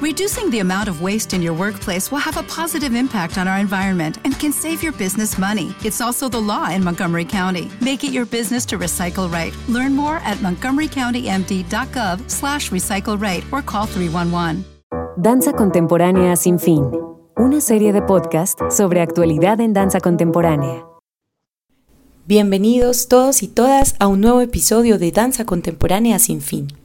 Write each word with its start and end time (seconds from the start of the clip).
Reducing 0.00 0.48
the 0.50 0.60
amount 0.60 0.88
of 0.88 1.02
waste 1.02 1.34
in 1.34 1.42
your 1.42 1.54
workplace 1.54 2.12
will 2.12 2.20
have 2.20 2.36
a 2.36 2.44
positive 2.44 2.94
impact 2.94 3.36
on 3.36 3.48
our 3.48 3.58
environment 3.58 4.18
and 4.22 4.38
can 4.38 4.52
save 4.52 4.80
your 4.80 4.92
business 4.92 5.36
money. 5.36 5.74
It's 5.84 6.00
also 6.00 6.28
the 6.28 6.40
law 6.40 6.70
in 6.70 6.84
Montgomery 6.84 7.24
County. 7.24 7.68
Make 7.80 8.04
it 8.04 8.12
your 8.12 8.24
business 8.24 8.64
to 8.66 8.78
recycle 8.78 9.28
right. 9.28 9.52
Learn 9.66 9.96
more 9.96 10.18
at 10.18 10.38
montgomerycountymd.gov 10.38 12.30
slash 12.30 12.70
recycle 12.70 13.20
right 13.20 13.42
or 13.50 13.60
call 13.60 13.86
311. 13.86 14.64
Danza 15.20 15.52
Contemporánea 15.52 16.36
Sin 16.36 16.60
Fin. 16.60 16.84
Una 17.36 17.60
serie 17.60 17.92
de 17.92 18.02
podcast 18.02 18.56
sobre 18.70 19.00
actualidad 19.00 19.60
en 19.60 19.72
danza 19.72 19.98
contemporánea. 19.98 20.86
Bienvenidos 22.24 23.08
todos 23.08 23.42
y 23.42 23.48
todas 23.48 23.96
a 23.98 24.06
un 24.06 24.20
nuevo 24.20 24.42
episodio 24.42 24.96
de 24.96 25.10
Danza 25.10 25.44
Contemporánea 25.44 26.20
Sin 26.20 26.40
Fin. 26.40 26.77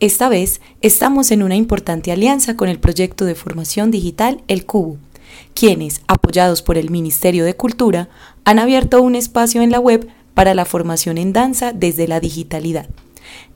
Esta 0.00 0.28
vez 0.28 0.60
estamos 0.80 1.30
en 1.30 1.42
una 1.42 1.56
importante 1.56 2.12
alianza 2.12 2.56
con 2.56 2.68
el 2.68 2.78
proyecto 2.78 3.24
de 3.24 3.34
formación 3.34 3.90
digital 3.90 4.42
El 4.48 4.66
Cubo, 4.66 4.98
quienes, 5.54 6.02
apoyados 6.06 6.62
por 6.62 6.78
el 6.78 6.90
Ministerio 6.90 7.44
de 7.44 7.56
Cultura, 7.56 8.08
han 8.44 8.58
abierto 8.58 9.02
un 9.02 9.14
espacio 9.14 9.62
en 9.62 9.70
la 9.70 9.80
web 9.80 10.08
para 10.34 10.54
la 10.54 10.64
formación 10.64 11.18
en 11.18 11.32
danza 11.32 11.72
desde 11.72 12.08
la 12.08 12.20
digitalidad. 12.20 12.88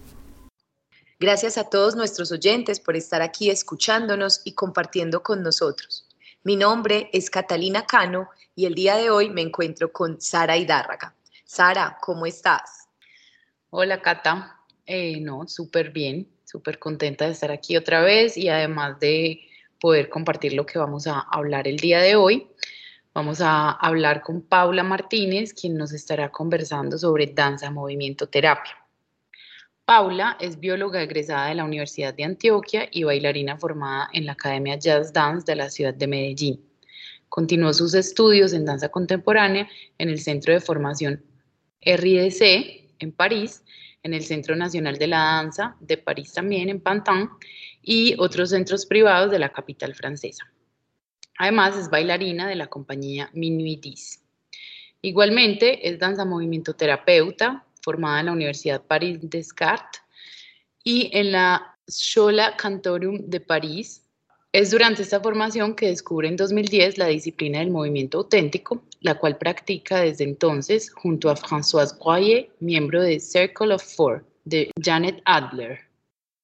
Gracias 1.22 1.58
a 1.58 1.68
todos 1.68 1.96
nuestros 1.96 2.32
oyentes 2.32 2.80
por 2.80 2.96
estar 2.96 3.20
aquí 3.20 3.50
escuchándonos 3.50 4.40
y 4.46 4.54
compartiendo 4.54 5.22
con 5.22 5.42
nosotros. 5.42 6.08
Mi 6.44 6.56
nombre 6.56 7.10
es 7.12 7.28
Catalina 7.28 7.84
Cano 7.84 8.30
y 8.56 8.64
el 8.64 8.74
día 8.74 8.96
de 8.96 9.10
hoy 9.10 9.28
me 9.28 9.42
encuentro 9.42 9.92
con 9.92 10.18
Sara 10.18 10.56
Hidárraga. 10.56 11.14
Sara, 11.44 11.98
¿cómo 12.00 12.24
estás? 12.24 12.88
Hola 13.68 14.00
Cata, 14.00 14.62
eh, 14.86 15.20
no, 15.20 15.46
súper 15.46 15.90
bien, 15.90 16.26
súper 16.46 16.78
contenta 16.78 17.26
de 17.26 17.32
estar 17.32 17.50
aquí 17.50 17.76
otra 17.76 18.00
vez 18.00 18.38
y 18.38 18.48
además 18.48 18.98
de 18.98 19.42
poder 19.78 20.08
compartir 20.08 20.54
lo 20.54 20.64
que 20.64 20.78
vamos 20.78 21.06
a 21.06 21.20
hablar 21.20 21.68
el 21.68 21.76
día 21.76 22.00
de 22.00 22.16
hoy. 22.16 22.48
Vamos 23.12 23.42
a 23.42 23.72
hablar 23.72 24.22
con 24.22 24.40
Paula 24.40 24.84
Martínez, 24.84 25.52
quien 25.52 25.74
nos 25.74 25.92
estará 25.92 26.32
conversando 26.32 26.96
sobre 26.96 27.26
danza, 27.26 27.70
movimiento, 27.70 28.26
terapia. 28.26 28.79
Paula 29.90 30.36
es 30.38 30.60
bióloga 30.60 31.02
egresada 31.02 31.48
de 31.48 31.56
la 31.56 31.64
Universidad 31.64 32.14
de 32.14 32.22
Antioquia 32.22 32.88
y 32.92 33.02
bailarina 33.02 33.58
formada 33.58 34.08
en 34.12 34.24
la 34.24 34.34
Academia 34.34 34.76
Jazz 34.76 35.12
Dance 35.12 35.44
de 35.44 35.56
la 35.56 35.68
ciudad 35.68 35.92
de 35.92 36.06
Medellín. 36.06 36.64
Continuó 37.28 37.74
sus 37.74 37.94
estudios 37.94 38.52
en 38.52 38.64
danza 38.64 38.88
contemporánea 38.88 39.68
en 39.98 40.08
el 40.08 40.20
Centro 40.20 40.52
de 40.52 40.60
Formación 40.60 41.24
RIDC 41.80 43.00
en 43.00 43.10
París, 43.10 43.64
en 44.04 44.14
el 44.14 44.22
Centro 44.22 44.54
Nacional 44.54 44.96
de 44.96 45.08
la 45.08 45.18
Danza 45.18 45.76
de 45.80 45.96
París 45.96 46.34
también 46.34 46.68
en 46.68 46.80
Pantin 46.80 47.28
y 47.82 48.14
otros 48.20 48.50
centros 48.50 48.86
privados 48.86 49.32
de 49.32 49.40
la 49.40 49.48
capital 49.48 49.96
francesa. 49.96 50.44
Además 51.36 51.76
es 51.76 51.90
bailarina 51.90 52.46
de 52.46 52.54
la 52.54 52.68
compañía 52.68 53.28
Minuit 53.32 53.82
Dix. 53.82 54.22
Igualmente 55.02 55.88
es 55.88 55.98
danza 55.98 56.24
movimiento 56.24 56.74
terapeuta, 56.74 57.66
formada 57.82 58.20
en 58.20 58.26
la 58.26 58.32
Universidad 58.32 58.82
Paris 58.82 59.18
Descartes 59.22 60.02
y 60.84 61.10
en 61.12 61.32
la 61.32 61.76
Schola 61.88 62.56
Cantorum 62.56 63.18
de 63.28 63.40
París. 63.40 64.06
Es 64.52 64.72
durante 64.72 65.02
esta 65.02 65.20
formación 65.20 65.76
que 65.76 65.86
descubre 65.86 66.28
en 66.28 66.36
2010 66.36 66.98
la 66.98 67.06
disciplina 67.06 67.60
del 67.60 67.70
movimiento 67.70 68.18
auténtico, 68.18 68.82
la 69.00 69.14
cual 69.16 69.38
practica 69.38 70.00
desde 70.00 70.24
entonces 70.24 70.90
junto 70.92 71.30
a 71.30 71.36
Françoise 71.36 71.96
Royer, 72.04 72.50
miembro 72.58 73.02
de 73.02 73.20
Circle 73.20 73.74
of 73.74 73.82
Four 73.82 74.24
de 74.44 74.70
Janet 74.82 75.22
Adler. 75.24 75.78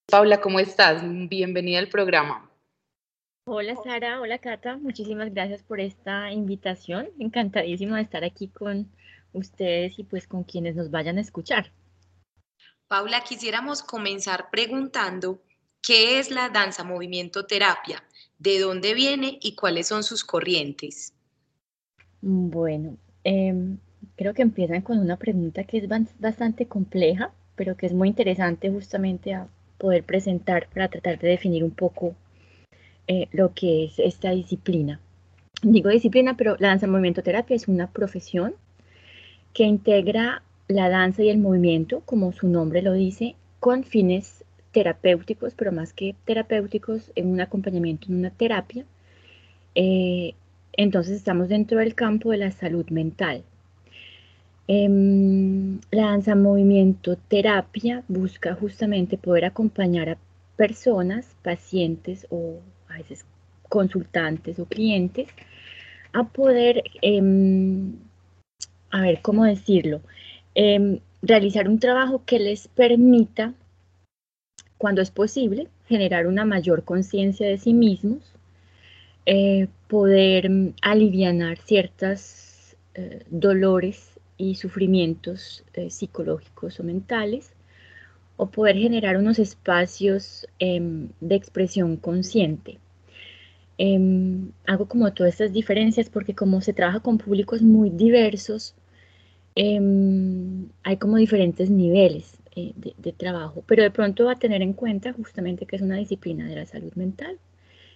Paula, 0.09 0.41
¿cómo 0.41 0.61
estás? 0.61 1.03
Bienvenida 1.29 1.81
al 1.81 1.89
programa. 1.89 2.49
Hola 3.49 3.77
Sara, 3.77 4.21
hola 4.21 4.39
Cata, 4.39 4.77
muchísimas 4.77 5.33
gracias 5.33 5.63
por 5.63 5.81
esta 5.81 6.33
invitación. 6.33 7.09
Encantadísima 7.19 7.97
de 7.97 8.03
estar 8.03 8.25
aquí 8.25 8.49
con 8.49 8.89
ustedes 9.37 9.99
y 9.99 10.05
pues 10.05 10.27
con 10.27 10.45
quienes 10.45 10.75
nos 10.75 10.91
vayan 10.91 11.19
a 11.19 11.21
escuchar. 11.21 11.73
Paula, 12.89 13.23
quisiéramos 13.23 13.83
comenzar 13.83 14.49
preguntando 14.51 15.41
qué 15.83 16.19
es 16.19 16.31
la 16.31 16.49
danza 16.49 16.85
movimiento 16.85 17.47
terapia, 17.47 18.03
de 18.39 18.61
dónde 18.61 18.95
viene 18.95 19.39
y 19.41 19.55
cuáles 19.55 19.89
son 19.89 20.03
sus 20.03 20.25
corrientes. 20.25 21.13
Bueno, 22.21 22.97
em, 23.25 23.79
creo 24.17 24.35
que 24.35 24.43
empiezan 24.43 24.83
con 24.83 24.99
una 24.99 25.17
pregunta 25.17 25.65
que 25.65 25.79
es 25.79 25.89
bastante 26.19 26.67
compleja, 26.67 27.33
pero 27.57 27.77
que 27.77 27.87
es 27.87 27.93
muy 27.93 28.09
interesante 28.09 28.71
justamente 28.71 29.35
a 29.35 29.49
poder 29.79 30.05
presentar 30.05 30.69
para 30.69 30.89
tratar 30.89 31.19
de 31.19 31.29
definir 31.29 31.65
un 31.65 31.71
poco 31.71 32.15
eh, 33.09 33.29
lo 33.33 33.53
que 33.55 33.85
es 33.85 33.99
esta 33.99 34.31
disciplina. 34.31 35.01
Digo 35.63 35.91
disciplina, 35.91 36.37
pero 36.37 36.57
la 36.59 36.69
danza 36.69 36.87
movimiento 36.87 37.23
terapia 37.23 37.57
es 37.57 37.69
una 37.69 37.91
profesión 37.91 38.55
que 39.57 39.65
integra 39.65 40.43
la 40.69 40.91
danza 40.91 41.23
y 41.23 41.31
el 41.31 41.39
movimiento, 41.39 42.03
como 42.05 42.31
su 42.33 42.47
nombre 42.47 42.83
lo 42.83 42.93
dice, 42.93 43.37
con 43.59 43.85
fines 43.85 44.45
terapéuticos, 44.71 45.55
pero 45.55 45.73
más 45.73 45.95
que 45.95 46.15
terapéuticos, 46.27 47.11
en 47.15 47.29
un 47.29 47.41
acompañamiento, 47.41 48.09
en 48.09 48.19
una 48.19 48.29
terapia. 48.29 48.85
Eh, 49.75 50.35
entonces 50.75 51.17
estamos 51.17 51.49
dentro 51.49 51.79
del 51.79 51.95
campo 51.95 52.33
de 52.33 52.37
la 52.37 52.51
salud 52.51 52.85
mental. 52.91 53.45
Em, 54.69 55.81
la 55.91 56.11
danza 56.11 56.35
movimiento 56.35 57.17
terapia 57.17 58.03
busca 58.09 58.55
justamente 58.57 59.17
poder 59.17 59.47
acompañar 59.47 60.11
a 60.11 60.19
personas, 60.57 61.35
pacientes 61.43 62.27
o 62.29 62.61
a 62.91 62.99
veces 62.99 63.25
consultantes 63.71 64.59
o 64.59 64.67
clientes 64.67 65.29
a 66.13 66.25
poder 66.25 66.83
em, 67.01 67.95
a 68.91 69.01
ver, 69.03 69.21
¿cómo 69.23 69.45
decirlo? 69.45 70.01
Em, 70.55 71.01
realizar 71.23 71.69
un 71.69 71.79
trabajo 71.79 72.23
que 72.25 72.39
les 72.39 72.69
permita, 72.69 73.55
cuando 74.79 75.03
es 75.03 75.11
posible, 75.11 75.69
generar 75.89 76.27
una 76.27 76.45
mayor 76.45 76.85
conciencia 76.85 77.49
de 77.49 77.59
sí 77.59 77.75
mismos, 77.75 78.33
eh, 79.27 79.69
poder 79.89 80.51
mm, 80.51 80.75
aliviar 80.83 81.59
ciertos 81.59 82.77
eh, 82.95 83.25
dolores 83.29 84.13
y 84.39 84.55
sufrimientos 84.55 85.65
eh, 85.75 85.91
psicológicos 85.91 86.79
o 86.81 86.85
mentales, 86.85 87.53
o 88.37 88.51
poder 88.51 88.77
generar 88.77 89.17
unos 89.17 89.39
espacios 89.39 90.47
em, 90.59 91.09
de 91.21 91.35
expresión 91.35 91.97
consciente. 91.97 92.79
Em, 93.79 94.53
hago 94.67 94.87
como 94.89 95.13
todas 95.13 95.35
estas 95.35 95.53
diferencias 95.53 96.09
porque 96.09 96.35
como 96.35 96.61
se 96.63 96.73
trabaja 96.73 97.01
con 97.01 97.19
públicos 97.19 97.63
muy 97.63 97.91
diversos, 97.91 98.75
em, 99.55 100.69
hay 100.83 100.97
como 100.99 101.17
diferentes 101.19 101.71
niveles 101.71 102.39
eh, 102.57 102.73
de, 102.77 103.13
trabajo, 103.13 103.63
pero 103.67 103.83
de 103.83 103.91
pronto 103.91 104.25
va 104.27 104.33
a 104.33 104.39
tener 104.39 104.63
en 104.63 104.73
cuenta 104.73 105.13
justamente 105.13 105.67
que 105.67 105.77
es 105.77 105.83
una 105.83 105.97
disciplina 105.97 106.47
de 106.49 106.57
la 106.57 106.67
salud 106.67 106.93
mental 106.95 107.39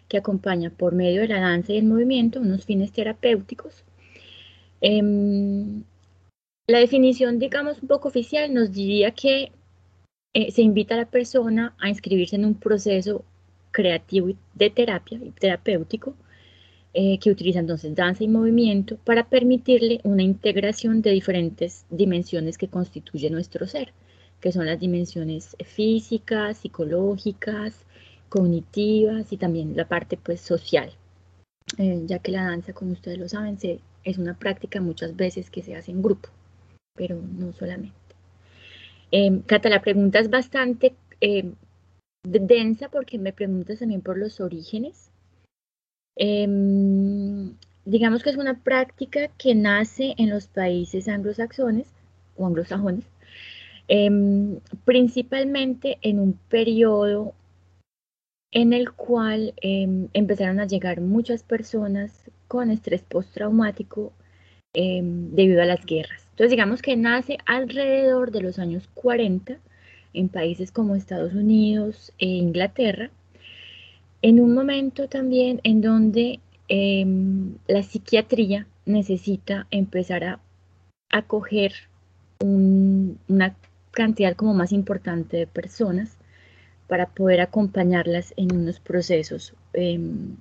que 0.08 0.18
acompaña 0.18 0.70
por 0.70 0.94
medio 0.94 1.22
de 1.22 1.28
la 1.28 1.41
danza 1.41 1.72
y 1.72 1.78
el 1.78 1.86
movimiento 1.86 2.41
unos 2.41 2.66
fines 2.66 2.92
terapéuticos. 2.92 3.84
Em, 4.80 5.84
la 6.66 6.78
definición, 6.78 7.38
digamos, 7.38 7.82
un 7.82 7.88
poco 7.88 8.08
oficial 8.08 8.52
nos 8.54 8.72
diría 8.72 9.12
que 9.12 9.52
eh, 10.34 10.50
se 10.52 10.62
invita 10.62 10.94
a 10.94 10.98
la 10.98 11.10
persona 11.10 11.74
a 11.78 11.88
inscribirse 11.88 12.36
en 12.36 12.44
un 12.44 12.54
proceso 12.54 13.24
creativo 13.70 14.28
de 14.54 14.70
terapia 14.70 15.18
y 15.22 15.30
terapéutico 15.30 16.15
eh, 16.92 17.18
que 17.21 17.30
utiliza 17.30 17.60
entonces 17.60 17.94
danza 17.94 18.24
y 18.24 18.28
movimiento 18.28 18.97
para 19.04 19.28
permitirle 19.28 20.00
una 20.03 20.24
integración 20.24 21.03
de 21.03 21.12
diferentes 21.12 21.86
dimensiones 21.89 22.59
que 22.59 22.66
constituye 22.66 23.30
nuestro 23.30 23.66
ser, 23.68 23.92
que 24.41 24.50
son 24.50 24.66
las 24.66 24.80
dimensiones 24.80 25.56
físicas, 25.65 26.59
psicológicas, 26.59 27.84
cognitivas 28.28 29.33
y 29.33 29.36
también 29.36 29.77
la 29.77 29.86
parte 29.86 30.16
pues 30.16 30.41
social, 30.41 30.91
eh, 31.78 32.03
ya 32.06 32.18
que 32.18 32.33
la 32.33 32.44
danza, 32.44 32.72
como 32.72 32.92
ustedes 32.92 33.18
lo 33.18 33.28
saben, 33.28 33.59
se, 33.59 33.78
es 34.03 34.18
una 34.18 34.34
práctica 34.36 34.80
muchas 34.80 35.15
veces 35.15 35.48
que 35.48 35.62
se 35.62 35.77
hace 35.77 35.92
en 35.92 36.03
grupo, 36.03 36.28
pero 36.97 37.21
no 37.39 37.53
solamente. 37.53 37.94
Eh, 39.12 39.42
Cata, 39.47 39.68
la 39.68 39.80
pregunta 39.80 40.18
es 40.18 40.28
bastante 40.28 40.94
densa 42.22 42.88
porque 42.88 43.18
me 43.18 43.32
preguntas 43.32 43.78
también 43.78 44.02
por 44.02 44.18
los 44.18 44.40
orígenes. 44.40 45.10
Em, 46.16 47.54
digamos 47.84 48.22
que 48.22 48.30
es 48.30 48.36
una 48.36 48.62
práctica 48.62 49.28
que 49.38 49.54
nace 49.54 50.14
en 50.18 50.30
los 50.30 50.48
países 50.48 51.08
anglosajones 51.08 51.88
o 52.36 52.46
anglosajones, 52.46 53.04
em, 53.88 54.60
principalmente 54.84 55.98
en 56.02 56.18
un 56.20 56.34
periodo 56.48 57.34
en 58.52 58.72
el 58.72 58.92
cual 58.92 59.54
em, 59.62 60.08
empezaron 60.12 60.60
a 60.60 60.66
llegar 60.66 61.00
muchas 61.00 61.42
personas 61.42 62.30
con 62.48 62.70
estrés 62.70 63.02
postraumático 63.02 64.12
debido 64.72 65.62
a 65.62 65.66
las 65.66 65.84
guerras. 65.84 66.22
Entonces 66.30 66.50
digamos 66.50 66.80
que 66.80 66.96
nace 66.96 67.38
alrededor 67.44 68.30
de 68.30 68.40
los 68.40 68.58
años 68.60 68.88
40 68.94 69.58
en 70.15 70.28
países 70.28 70.71
como 70.71 70.97
Estados 70.97 71.34
Unidos 71.34 72.12
e 72.18 72.27
Inglaterra, 72.27 73.10
en 74.22 74.41
un 74.41 74.54
momento 74.54 75.09
también 75.09 75.60
en 75.65 75.80
donde 75.80 76.41
em, 76.68 77.54
la 77.66 77.83
psiquiatría 77.83 78.66
necesita 78.86 79.66
empezar 79.71 80.24
a 80.24 80.41
acoger 81.10 81.72
una 82.41 83.54
cantidad 83.91 84.34
como 84.34 84.54
más 84.54 84.72
importante 84.72 85.36
de 85.36 85.47
personas 85.47 86.16
para 86.86 87.06
poder 87.06 87.41
acompañarlas 87.41 88.34
en 88.36 88.54
unos 88.54 88.80
procesos 88.80 89.54
em, 89.72 90.36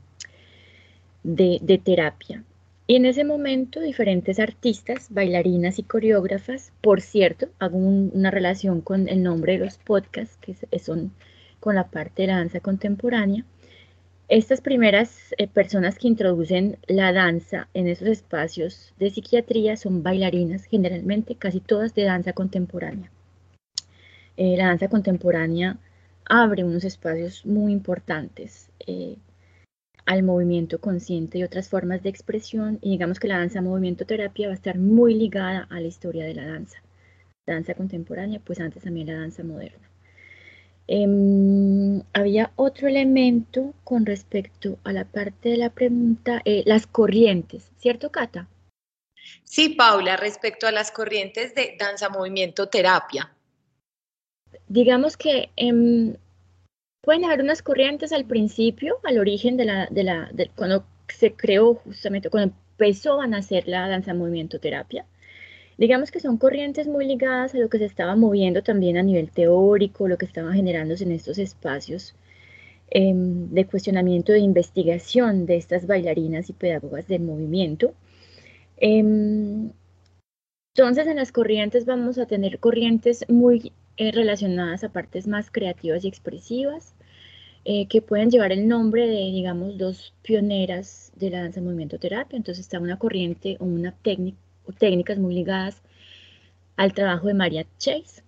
de, 1.24 1.81
terapia. 1.83 2.44
Y 2.89 2.95
en 2.95 3.06
ese 3.06 3.24
momento 3.24 3.81
diferentes 3.81 4.39
artistas, 4.39 5.09
bailarinas 5.12 5.77
y 5.77 5.83
coreógrafas, 5.83 6.74
por 6.81 7.01
cierto, 7.01 7.50
hago 7.59 7.77
una 7.77 8.31
relación 8.31 8.81
con 8.81 9.07
el 9.07 9.21
nombre 9.21 9.53
de 9.53 9.65
los 9.65 9.77
podcasts, 9.77 10.39
que 10.41 10.56
son 10.80 11.13
con 11.59 11.75
la 11.75 11.91
parte 11.91 12.24
de 12.24 12.30
la 12.30 12.38
danza 12.38 12.62
contemporánea, 12.62 13.45
estas 14.27 14.62
primeras 14.62 15.36
eh, 15.38 15.47
personas 15.47 16.00
que 16.00 16.07
introducen 16.07 16.80
la 16.88 17.13
danza 17.13 17.68
en 17.75 17.88
esos 17.88 18.07
espacios 18.07 18.91
de 18.97 19.12
psiquiatría 19.12 19.77
son 19.77 20.01
bailarinas, 20.01 20.65
generalmente 20.65 21.36
casi 21.36 21.59
todas 21.59 21.94
de 21.94 22.06
danza 22.06 22.33
contemporánea. 22.33 23.12
Eh, 24.36 24.57
la 24.57 24.65
danza 24.65 24.88
contemporánea 24.88 25.77
abre 26.25 26.63
unos 26.63 26.83
espacios 26.86 27.45
muy 27.45 27.71
importantes 27.71 28.71
eh, 28.88 29.18
al 30.09 30.23
movimiento 30.23 30.81
consciente 30.81 31.38
y 31.38 31.44
otras 31.44 31.69
formas 31.69 32.01
de 32.01 32.09
expresión 32.09 32.79
y 32.81 32.89
digamos 32.89 33.19
que 33.19 33.27
la 33.27 33.38
danza 33.38 33.61
movimiento 33.61 34.07
terapia 34.07 34.47
va 34.47 34.53
a 34.53 34.56
estar 34.56 34.79
muy 34.79 35.13
ligada 35.13 35.67
a 35.69 35.79
la 35.79 35.88
historia 35.88 36.25
de 36.25 36.33
la 36.33 36.47
danza. 36.47 36.81
Danza 37.45 37.75
contemporánea, 37.75 38.39
pues 38.44 38.59
antes 38.59 38.81
también 38.81 39.06
la 39.06 39.19
danza 39.19 39.44
moderna. 39.44 39.88
Em, 40.88 42.01
había 42.13 42.51
otro 42.56 42.88
elemento 42.88 43.75
con 43.83 44.07
respecto 44.07 44.79
a 44.83 44.94
la 44.94 45.06
parte 45.06 45.50
de 45.50 45.57
la 45.57 45.69
pregunta, 45.69 46.41
eh, 46.44 46.63
las 46.65 46.88
corrientes, 46.88 47.69
¿cierto, 47.77 48.12
Cata? 48.12 48.47
Sí, 49.44 49.69
Paula, 49.69 50.17
respecto 50.17 50.65
a 50.65 50.71
las 50.71 50.89
corrientes 50.89 51.53
de 51.53 51.75
danza, 51.77 52.09
movimiento, 52.09 52.67
terapia. 52.67 53.31
Digamos 54.67 55.17
que 55.17 55.51
em, 55.55 56.15
pueden 57.01 57.25
haber 57.25 57.42
unas 57.42 57.62
corrientes 57.62 58.12
al 58.12 58.25
principio, 58.25 58.98
al 59.04 59.18
origen 59.18 59.57
de 59.57 59.66
la, 59.66 59.88
de 59.88 60.04
la, 60.04 60.30
de, 60.34 60.50
cuando 60.56 60.86
se 61.07 61.34
creó 61.34 61.75
justamente, 61.75 62.30
cuando 62.30 62.54
empezó 62.72 63.22
a 63.22 63.28
nacer 63.28 63.68
la 63.68 63.88
danza, 63.88 64.13
movimiento, 64.13 64.60
terapia 64.60 65.06
Digamos 65.80 66.12
que 66.12 66.19
son 66.19 66.38
corrientes 66.38 66.88
muy 66.88 67.06
ligadas 67.06 67.56
a 67.56 67.57
lo 67.57 67.69
que 67.69 67.78
se 67.78 67.86
estaba 67.86 68.18
moviendo 68.18 68.62
también 68.63 68.98
a 68.98 69.01
nivel 69.01 69.31
teórico, 69.31 70.10
lo 70.10 70.18
que 70.18 70.25
estaba 70.25 70.51
generándose 70.51 71.06
en 71.06 71.13
estos 71.13 71.38
espacios 71.38 72.16
em, 72.92 73.50
de 73.50 73.66
cuestionamiento 73.66 74.34
de 74.34 74.40
investigación 74.40 75.46
de 75.46 75.56
estas 75.56 75.88
bailarinas 75.88 76.50
y 76.50 76.54
pedagogas 76.54 77.07
del 77.07 77.22
movimiento. 77.22 77.94
Em, 78.75 79.72
entonces, 80.75 81.07
en 81.07 81.16
las 81.16 81.31
corrientes 81.31 81.86
vamos 81.86 82.18
a 82.18 82.25
tener 82.25 82.60
corrientes 82.60 83.24
muy 83.30 83.72
eh, 84.00 84.13
relacionadas 84.13 84.86
a 84.86 84.94
partes 84.94 85.28
más 85.28 85.51
creativas 85.51 86.06
y 86.06 86.07
expresivas, 86.07 86.96
eh, 87.66 87.86
que 87.88 88.01
pueden 88.01 88.31
llevar 88.31 88.54
el 88.54 88.66
nombre 88.66 89.06
de, 89.07 89.18
digamos, 89.34 89.78
dos 89.78 90.13
pioneras 90.22 91.12
de 91.18 91.30
la 91.30 91.42
danza 91.42 91.60
movimiento 91.60 92.00
terapia. 92.00 92.38
Entonces 92.38 92.63
está 92.63 92.80
una 92.80 92.98
corriente 92.98 93.57
o 93.60 93.66
una 93.66 93.92
técnica 93.92 94.38
técnicas 94.78 95.18
muy 95.19 95.34
ligadas 95.34 95.81
al 96.78 96.94
trabajo 96.94 97.28
de 97.28 97.34
Maria 97.34 97.66
Chase, 97.78 98.24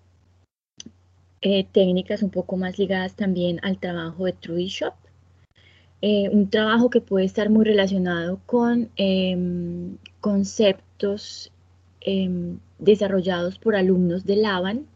eh, 1.41 1.65
técnicas 1.71 2.21
un 2.21 2.31
poco 2.31 2.57
más 2.57 2.77
ligadas 2.77 3.15
también 3.15 3.61
al 3.63 3.77
trabajo 3.79 4.25
de 4.25 4.33
Trudy 4.33 4.67
Shop, 4.67 4.95
un 6.01 6.49
trabajo 6.49 6.89
que 6.89 6.99
puede 6.99 7.25
estar 7.25 7.49
muy 7.49 7.63
relacionado 7.63 8.41
con 8.45 8.89
em, 8.97 9.97
conceptos 10.19 11.51
em, 12.01 12.59
desarrollados 12.79 13.57
por 13.59 13.75
alumnos 13.75 14.25
de 14.25 14.35
Lavan 14.35 14.87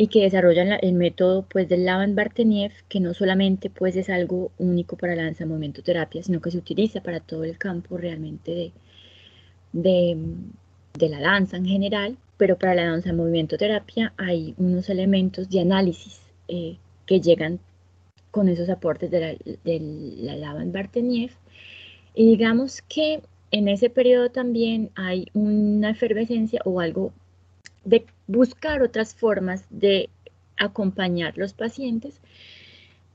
y 0.00 0.06
que 0.06 0.22
desarrollan 0.22 0.78
el 0.80 0.92
método 0.94 1.44
pues 1.50 1.68
del 1.68 1.84
Lavan 1.84 2.14
Barteniev, 2.14 2.72
que 2.88 3.00
no 3.00 3.14
solamente 3.14 3.68
pues 3.68 3.96
es 3.96 4.08
algo 4.08 4.52
único 4.56 4.96
para 4.96 5.16
la 5.16 5.24
danza 5.24 5.44
movimiento 5.44 5.82
terapia, 5.82 6.22
sino 6.22 6.40
que 6.40 6.52
se 6.52 6.58
utiliza 6.58 7.02
para 7.02 7.18
todo 7.18 7.42
el 7.42 7.58
campo 7.58 7.98
realmente 7.98 8.72
de, 9.72 10.16
de, 10.94 11.08
la 11.08 11.20
danza 11.20 11.56
en 11.56 11.66
general, 11.66 12.16
pero 12.36 12.56
para 12.56 12.76
la 12.76 12.86
danza 12.86 13.12
movimiento 13.12 13.58
terapia 13.58 14.12
hay 14.16 14.54
unos 14.56 14.88
elementos 14.88 15.50
de 15.50 15.60
análisis 15.60 16.20
eh, 16.46 16.76
que 17.04 17.20
llegan 17.20 17.58
con 18.30 18.48
esos 18.48 18.68
aportes 18.68 19.10
de 19.10 19.20
la, 19.20 19.34
de 19.64 20.38
la 20.38 20.64
Barteniev. 20.66 21.32
Y 22.14 22.26
digamos 22.26 22.82
que 22.82 23.20
en 23.50 23.66
ese 23.66 23.90
periodo 23.90 24.30
también 24.30 24.90
hay 24.94 25.26
una 25.34 25.90
efervescencia 25.90 26.60
o 26.64 26.78
algo 26.78 27.12
de 27.88 28.04
buscar 28.26 28.82
otras 28.82 29.14
formas 29.14 29.64
de 29.70 30.10
acompañar 30.56 31.38
los 31.38 31.54
pacientes. 31.54 32.20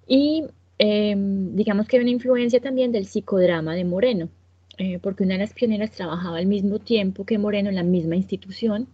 Y 0.07 0.45
em, 0.79 1.55
digamos 1.55 1.87
que 1.87 1.97
hay 1.97 2.01
una 2.03 2.11
influencia 2.11 2.59
también 2.59 2.91
del 2.91 3.05
psicodrama 3.05 3.75
de 3.75 3.85
Moreno, 3.85 4.29
eh, 4.77 4.99
porque 4.99 5.23
una 5.23 5.35
de 5.35 5.41
las 5.41 5.53
pioneras 5.53 5.91
trabajaba 5.91 6.37
al 6.37 6.47
mismo 6.47 6.79
tiempo 6.79 7.25
que 7.25 7.37
Moreno 7.37 7.69
en 7.69 7.75
la 7.75 7.83
misma 7.83 8.15
institución 8.15 8.87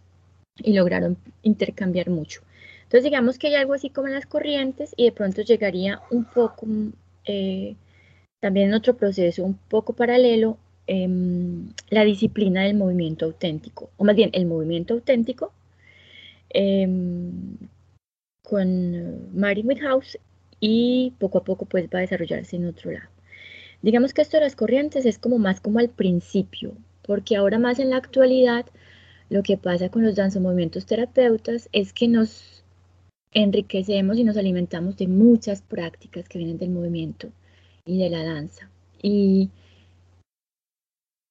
y 0.62 0.74
lograron 0.74 1.18
intercambiar 1.44 2.10
mucho. 2.10 2.42
Entonces 2.84 3.04
digamos 3.06 3.38
que 3.38 3.48
hay 3.48 3.56
algo 3.56 3.74
así 3.74 3.90
como 3.90 4.08
las 4.10 4.26
corrientes 4.26 4.94
y 4.98 5.06
de 5.06 5.12
pronto 5.12 5.42
llegaría 5.42 6.02
un 6.12 6.26
poco, 6.26 6.68
eh, 7.26 7.76
también 8.42 8.70
en 8.70 8.74
otro 8.74 8.98
proceso 8.98 9.46
un 9.46 9.56
poco 9.70 9.94
paralelo, 9.94 10.58
em, 10.88 11.70
la 11.90 12.04
disciplina 12.04 12.64
del 12.64 12.76
movimiento 12.76 13.26
auténtico, 13.26 13.90
o 13.98 14.04
más 14.04 14.16
bien 14.16 14.32
el 14.34 14.46
movimiento 14.48 14.96
auténtico 14.96 15.54
em, 16.50 17.58
con 18.44 19.38
Mary 19.38 19.62
Whithouse 19.62 20.18
y 20.60 21.14
poco 21.20 21.40
a 21.40 21.44
poco 21.44 21.66
pues 21.66 21.88
va 21.94 22.00
a 22.00 22.02
desarrollarse 22.02 22.56
en 22.56 22.66
otro 22.66 22.92
lado. 22.92 23.10
Digamos 23.82 24.14
que 24.14 24.22
esto 24.22 24.38
de 24.38 24.44
las 24.44 24.56
corrientes 24.56 25.06
es 25.06 25.18
como 25.18 25.38
más 25.38 25.62
como 25.62 25.80
al 25.80 25.90
principio, 25.90 26.74
porque 27.04 27.36
ahora 27.36 27.60
más 27.60 27.80
en 27.80 27.92
la 27.92 27.98
actualidad 27.98 28.66
lo 29.30 29.44
que 29.44 29.58
pasa 29.58 29.90
con 29.90 30.04
los 30.04 30.18
movimientos 30.40 30.86
terapeutas 30.86 31.70
es 31.72 31.94
que 31.94 32.08
nos 32.08 32.64
enriquecemos 33.32 34.18
y 34.18 34.24
nos 34.24 34.38
alimentamos 34.38 34.98
de 34.98 35.08
muchas 35.08 35.62
prácticas 35.62 36.28
que 36.28 36.40
vienen 36.40 36.58
del 36.58 36.72
movimiento 36.72 37.30
y 37.86 38.00
de 38.00 38.10
la 38.10 38.24
danza. 38.24 38.70
Y 39.02 39.50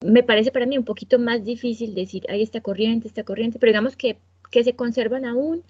me 0.05 0.23
parece 0.23 0.53
para 0.53 0.67
mí 0.67 0.79
un 0.79 0.85
poquito 0.85 1.19
más 1.19 1.45
difícil 1.45 1.95
decir, 1.95 2.25
hay 2.29 2.43
esta 2.43 2.61
corriente, 2.61 3.09
esta 3.09 3.25
corriente, 3.25 3.59
pero 3.59 3.71
digamos 3.71 3.97
que, 3.97 4.19
que 4.51 4.65
se 4.65 4.75
conservan 4.75 5.25
aún 5.25 5.63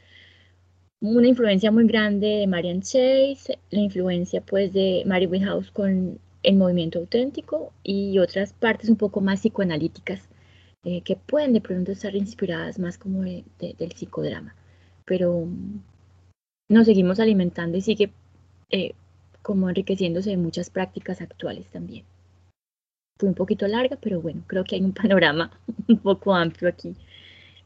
una 1.00 1.28
influencia 1.28 1.70
muy 1.70 1.86
grande 1.86 2.26
de 2.26 2.46
Marian 2.46 2.80
Chase, 2.80 3.58
la 3.70 3.80
influencia 3.80 4.40
pues 4.40 4.72
de 4.72 5.02
Mary 5.06 5.26
Whithouse 5.26 5.70
con 5.70 6.18
el 6.42 6.56
movimiento 6.56 6.98
auténtico 6.98 7.72
y 7.82 8.18
otras 8.18 8.52
partes 8.52 8.88
un 8.88 8.96
poco 8.96 9.20
más 9.20 9.40
psicoanalíticas 9.40 10.28
eh, 10.84 11.02
que 11.02 11.16
pueden 11.16 11.52
de 11.52 11.60
pronto 11.60 11.92
estar 11.92 12.14
inspiradas 12.16 12.78
más 12.78 12.98
como 12.98 13.22
del 13.22 13.92
psicodrama. 13.94 14.54
Pero 15.04 15.46
mm, 15.46 15.80
nos 16.70 16.86
seguimos 16.86 17.20
alimentando 17.20 17.78
y 17.78 17.80
sigue 17.80 18.12
eh, 18.70 18.92
como 19.42 19.68
enriqueciéndose 19.68 20.30
de 20.30 20.36
muchas 20.36 20.70
prácticas 20.70 21.20
actuales 21.20 21.66
también. 21.68 22.04
Fue 23.18 23.28
un 23.28 23.34
poquito 23.34 23.66
larga, 23.66 23.96
pero 24.00 24.20
bueno, 24.20 24.42
creo 24.46 24.64
que 24.64 24.76
hay 24.76 24.82
un 24.82 24.92
panorama 24.94 25.50
un 25.88 25.98
poco 25.98 26.34
amplio 26.34 26.68
aquí 26.70 26.94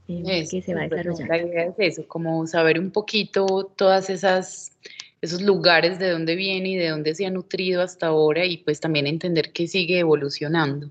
que 0.07 0.63
se 0.63 0.75
va 0.75 0.83
a 0.83 0.89
desarrollar. 0.89 1.29
La 1.29 1.39
idea 1.39 1.65
es 1.65 1.75
eso, 1.79 2.09
como 2.09 2.47
saber 2.47 2.79
un 2.79 2.91
poquito 2.91 3.73
todas 3.77 4.11
esas 4.11 4.73
esos 5.23 5.41
lugares 5.41 6.01
de 6.01 6.11
dónde 6.11 6.35
viene 6.35 6.71
y 6.71 6.77
de 6.77 6.89
dónde 6.89 7.15
se 7.15 7.25
ha 7.25 7.31
nutrido 7.31 7.81
hasta 7.81 8.09
ahora 8.09 8.45
y 8.45 8.59
pues 8.59 8.81
también 8.81 9.07
entender 9.07 9.53
que 9.53 9.69
sigue 9.69 10.01
evolucionando. 10.01 10.91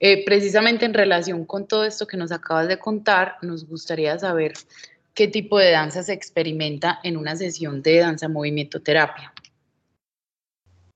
Eh, 0.00 0.24
precisamente 0.24 0.86
en 0.86 0.94
relación 0.94 1.44
con 1.44 1.68
todo 1.68 1.84
esto 1.84 2.06
que 2.06 2.16
nos 2.16 2.32
acabas 2.32 2.66
de 2.66 2.78
contar, 2.78 3.36
nos 3.42 3.68
gustaría 3.68 4.18
saber 4.18 4.54
qué 5.12 5.28
tipo 5.28 5.58
de 5.58 5.70
danza 5.70 6.02
se 6.02 6.14
experimenta 6.14 6.98
en 7.04 7.18
una 7.18 7.36
sesión 7.36 7.82
de 7.82 7.98
danza 7.98 8.26
movimiento 8.26 8.80
terapia. 8.80 9.34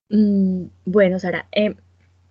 Mm, 0.09 0.64
bueno, 0.87 1.19
Sara, 1.19 1.47
eh, 1.52 1.75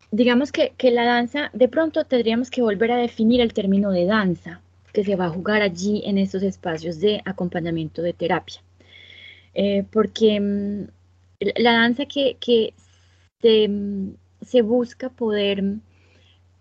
digamos 0.10 0.52
que, 0.52 0.74
que 0.76 0.90
la 0.90 1.06
danza, 1.06 1.52
de 1.54 1.68
pronto 1.68 2.04
tendríamos 2.04 2.50
que 2.50 2.64
volver 2.64 2.92
a 2.92 2.98
definir 2.98 3.42
el 3.42 3.54
término 3.54 3.92
de 3.92 4.06
danza 4.06 4.62
que 4.96 5.04
se 5.04 5.18
va 5.18 5.26
a 5.26 5.30
jugar 5.38 5.62
allí 5.62 6.02
en 6.06 6.18
estos 6.18 6.42
espacios 6.42 7.02
de 7.02 7.22
acompañamiento 7.26 8.02
de 8.02 8.14
terapia. 8.14 8.62
Eh, 9.54 9.84
porque 9.92 10.40
mm, 10.40 10.88
la 11.58 11.74
danza 11.74 12.06
que, 12.06 12.38
se, 13.42 13.70
se 14.42 14.62
busca 14.62 15.10
poder 15.10 15.64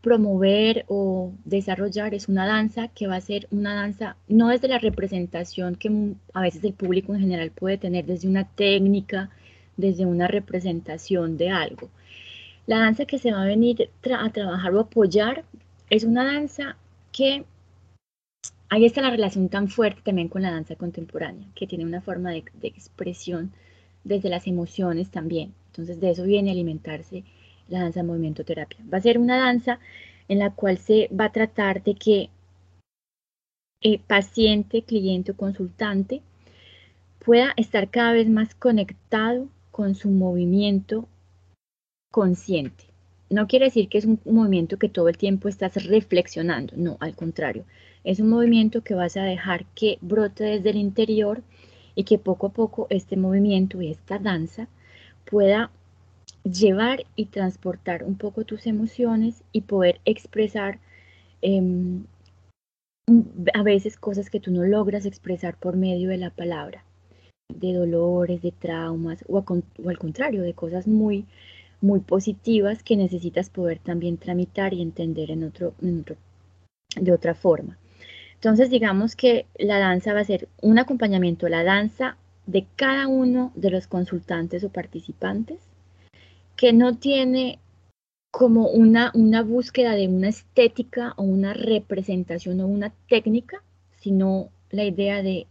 promover 0.00 0.84
o 0.88 1.32
desarrollar 1.44 2.12
es 2.12 2.28
una 2.28 2.44
danza 2.44 2.88
que 2.88 3.06
va 3.06 3.16
a 3.16 3.20
ser 3.20 3.46
una 3.52 3.72
danza 3.74 4.16
no 4.28 4.48
desde 4.48 4.68
la 4.68 4.78
representación 4.78 5.76
que 5.76 5.88
a 6.34 6.42
veces 6.42 6.64
el 6.64 6.74
público 6.74 7.14
en 7.14 7.20
general 7.20 7.52
puede 7.52 7.78
tener, 7.78 8.04
desde 8.04 8.28
una 8.28 8.44
técnica, 8.44 9.30
desde 9.76 10.06
una 10.06 10.26
representación 10.26 11.36
de 11.36 11.50
algo. 11.50 11.88
La 12.66 12.80
danza 12.80 13.04
que 13.06 13.18
se 13.18 13.32
va 13.32 13.42
a 13.42 13.46
venir 13.46 13.90
a 14.18 14.30
trabajar 14.30 14.74
o 14.74 14.80
apoyar 14.80 15.44
es 15.88 16.02
una 16.02 16.24
danza 16.24 16.76
que 17.12 17.44
ahí 18.74 18.84
está 18.86 19.00
la 19.00 19.10
relación 19.10 19.48
tan 19.48 19.68
fuerte 19.68 20.02
también 20.02 20.28
con 20.28 20.42
la 20.42 20.50
danza 20.50 20.74
contemporánea, 20.74 21.46
que 21.54 21.68
tiene 21.68 21.84
una 21.84 22.00
forma 22.00 22.32
de, 22.32 22.44
de 22.54 22.68
expresión 22.68 23.52
desde 24.02 24.28
las 24.28 24.48
emociones 24.48 25.10
también. 25.10 25.54
Entonces 25.68 26.00
de 26.00 26.10
eso 26.10 26.24
viene 26.24 26.50
a 26.50 26.54
alimentarse 26.54 27.22
la 27.68 27.82
danza 27.82 28.02
movimiento 28.02 28.44
terapia. 28.44 28.78
Va 28.92 28.98
a 28.98 29.02
ser 29.02 29.18
una 29.18 29.38
danza 29.38 29.78
en 30.26 30.40
la 30.40 30.50
cual 30.50 30.78
se 30.78 31.08
va 31.08 31.26
a 31.26 31.32
tratar 31.32 31.84
de 31.84 31.94
que 31.94 32.30
el 33.80 34.00
paciente, 34.00 34.82
cliente 34.82 35.32
o 35.32 35.36
consultante 35.36 36.22
pueda 37.24 37.52
estar 37.56 37.90
cada 37.90 38.12
vez 38.12 38.28
más 38.28 38.56
conectado 38.56 39.48
con 39.70 39.94
su 39.94 40.10
movimiento 40.10 41.08
consciente. 42.10 42.84
No 43.30 43.46
quiere 43.46 43.66
decir 43.66 43.88
que 43.88 43.98
es 43.98 44.04
un 44.04 44.20
movimiento 44.24 44.78
que 44.78 44.88
todo 44.88 45.08
el 45.08 45.16
tiempo 45.16 45.48
estás 45.48 45.84
reflexionando, 45.86 46.74
no, 46.76 46.96
al 47.00 47.14
contrario, 47.14 47.64
es 48.04 48.20
un 48.20 48.28
movimiento 48.28 48.82
que 48.82 48.94
vas 48.94 49.16
a 49.16 49.24
dejar 49.24 49.64
que 49.74 49.98
brote 50.02 50.44
desde 50.44 50.70
el 50.70 50.76
interior 50.76 51.42
y 51.94 52.04
que 52.04 52.18
poco 52.18 52.48
a 52.48 52.52
poco 52.52 52.86
este 52.90 53.16
movimiento 53.16 53.80
y 53.80 53.90
esta 53.90 54.18
danza 54.18 54.68
pueda 55.24 55.70
llevar 56.44 57.04
y 57.16 57.26
transportar 57.26 58.04
un 58.04 58.16
poco 58.16 58.44
tus 58.44 58.66
emociones 58.66 59.42
y 59.52 59.62
poder 59.62 60.00
expresar 60.04 60.78
em, 61.40 62.04
a 63.54 63.62
veces 63.62 63.96
cosas 63.96 64.30
que 64.30 64.40
tú 64.40 64.50
no 64.50 64.62
logras 64.64 65.06
expresar 65.06 65.56
por 65.56 65.76
medio 65.76 66.10
de 66.10 66.18
la 66.18 66.30
palabra, 66.30 66.84
de 67.48 67.72
dolores, 67.72 68.42
de 68.42 68.52
traumas 68.52 69.24
o, 69.28 69.38
al 69.86 69.98
contrario, 69.98 70.42
de 70.42 70.54
cosas 70.54 70.86
muy, 70.86 71.26
muy 71.80 72.00
positivas 72.00 72.82
que 72.82 72.96
necesitas 72.96 73.50
poder 73.50 73.78
también 73.78 74.18
tramitar 74.18 74.74
y 74.74 74.82
entender 74.82 75.30
en 75.30 75.44
otro, 75.44 75.74
de 75.80 77.12
otra 77.12 77.34
forma. 77.34 77.78
Entonces 78.44 78.68
digamos 78.68 79.16
que 79.16 79.46
la 79.58 79.78
danza 79.78 80.12
va 80.12 80.20
a 80.20 80.24
ser 80.24 80.50
un 80.60 80.78
acompañamiento 80.78 81.48
la 81.48 81.64
danza 81.64 82.18
de 82.44 82.66
cada 82.76 83.08
uno 83.08 83.52
de 83.54 83.70
los 83.70 83.86
consultantes 83.86 84.62
o 84.64 84.68
participantes 84.68 85.60
que 86.54 86.74
no 86.74 86.98
tiene 86.98 87.58
como 88.30 88.68
una, 88.68 89.12
una 89.14 89.42
búsqueda 89.42 89.92
de 89.92 90.08
una 90.08 90.28
estética 90.28 91.14
o 91.16 91.22
una 91.22 91.54
representación 91.54 92.60
o 92.60 92.66
una 92.66 92.92
técnica, 93.08 93.62
sino 93.96 94.50
la 94.70 94.84
idea 94.84 95.22
de 95.22 95.46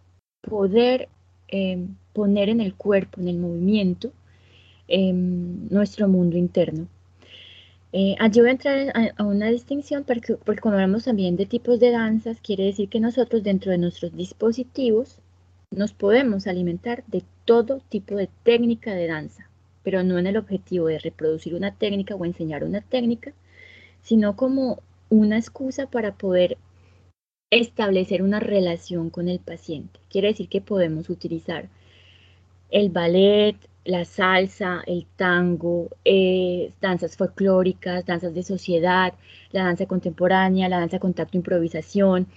poder 0.48 1.10
em, 1.48 1.96
poner 2.14 2.50
en 2.50 2.62
el 2.62 2.76
cuerpo, 2.76 3.20
en 3.22 3.28
el 3.28 3.40
movimiento, 3.40 4.12
em, 4.88 5.68
nuestro 5.70 6.08
mundo 6.08 6.38
interno. 6.38 6.88
Eh, 7.94 8.16
allí 8.20 8.42
voy 8.42 8.50
a 8.50 8.54
entrar 8.54 9.14
a, 9.18 9.24
una 9.24 9.50
distinción 9.50 10.04
porque, 10.04 10.36
porque 10.36 10.62
cuando 10.62 10.80
hablamos 10.80 11.06
también 11.06 11.38
de 11.38 11.46
tipos 11.46 11.80
de 11.80 11.92
danzas, 11.92 12.42
quiere 12.42 12.66
decir 12.66 12.90
que 12.90 13.00
nosotros 13.00 13.44
dentro 13.44 13.72
de 13.72 13.78
nuestros 13.78 14.16
dispositivos 14.16 15.20
nos 15.72 15.94
podemos 15.94 16.48
alimentar 16.48 17.04
de 17.08 17.24
todo 17.46 17.82
tipo 17.90 18.16
de 18.16 18.30
técnica 18.44 18.94
de 18.94 19.08
danza 19.08 19.48
pero 19.84 20.04
no 20.04 20.18
en 20.18 20.28
el 20.28 20.38
objetivo 20.38 20.88
de 20.88 20.98
reproducir 20.98 21.54
una 21.54 21.76
técnica 21.76 22.16
o 22.16 22.26
enseñar 22.26 22.64
una 22.64 22.82
técnica, 22.82 23.34
sino 24.02 24.36
como 24.36 24.82
una 25.10 25.38
excusa 25.38 25.88
para 25.88 26.16
poder 26.16 26.58
establecer 27.52 28.24
una 28.24 28.40
relación 28.40 29.10
con 29.10 29.28
el 29.28 29.40
paciente. 29.40 30.00
Quiere 30.10 30.30
decir 30.30 30.50
que 30.50 30.62
podemos 30.62 31.10
utilizar 31.10 31.70
el 32.72 32.90
ballet, 32.90 33.58
la 33.86 34.06
salsa, 34.06 34.82
el 34.88 35.06
tango, 35.16 35.90
eh, 36.06 36.72
danzas 36.82 37.18
folclóricas, 37.18 38.06
danzas 38.06 38.34
de 38.34 38.44
sociedad, 38.44 39.14
la 39.52 39.66
danza 39.66 39.86
contemporánea, 39.86 40.70
la 40.70 40.80
danza 40.80 41.00
contacto 41.00 41.38
improvisación, 41.38 42.28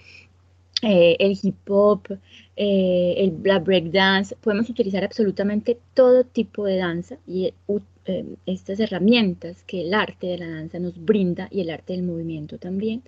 eh, 0.81 1.15
el 1.19 1.37
hip 1.41 1.69
hop, 1.69 2.19
eh, 2.55 3.15
el, 3.17 3.39
la 3.43 3.59
breakdance, 3.59 4.35
podemos 4.35 4.69
utilizar 4.69 5.03
absolutamente 5.03 5.79
todo 5.93 6.23
tipo 6.23 6.65
de 6.65 6.77
danza 6.77 7.17
y 7.27 7.53
estas 8.45 8.79
herramientas 8.79 9.63
que 9.63 9.81
el 9.81 9.93
arte 9.93 10.27
de 10.27 10.37
la 10.37 10.47
danza 10.47 10.79
nos 10.79 11.03
brinda 11.03 11.49
y 11.51 11.61
el 11.61 11.69
arte 11.69 11.93
del 11.93 12.03
movimiento 12.03 12.57
también 12.57 13.03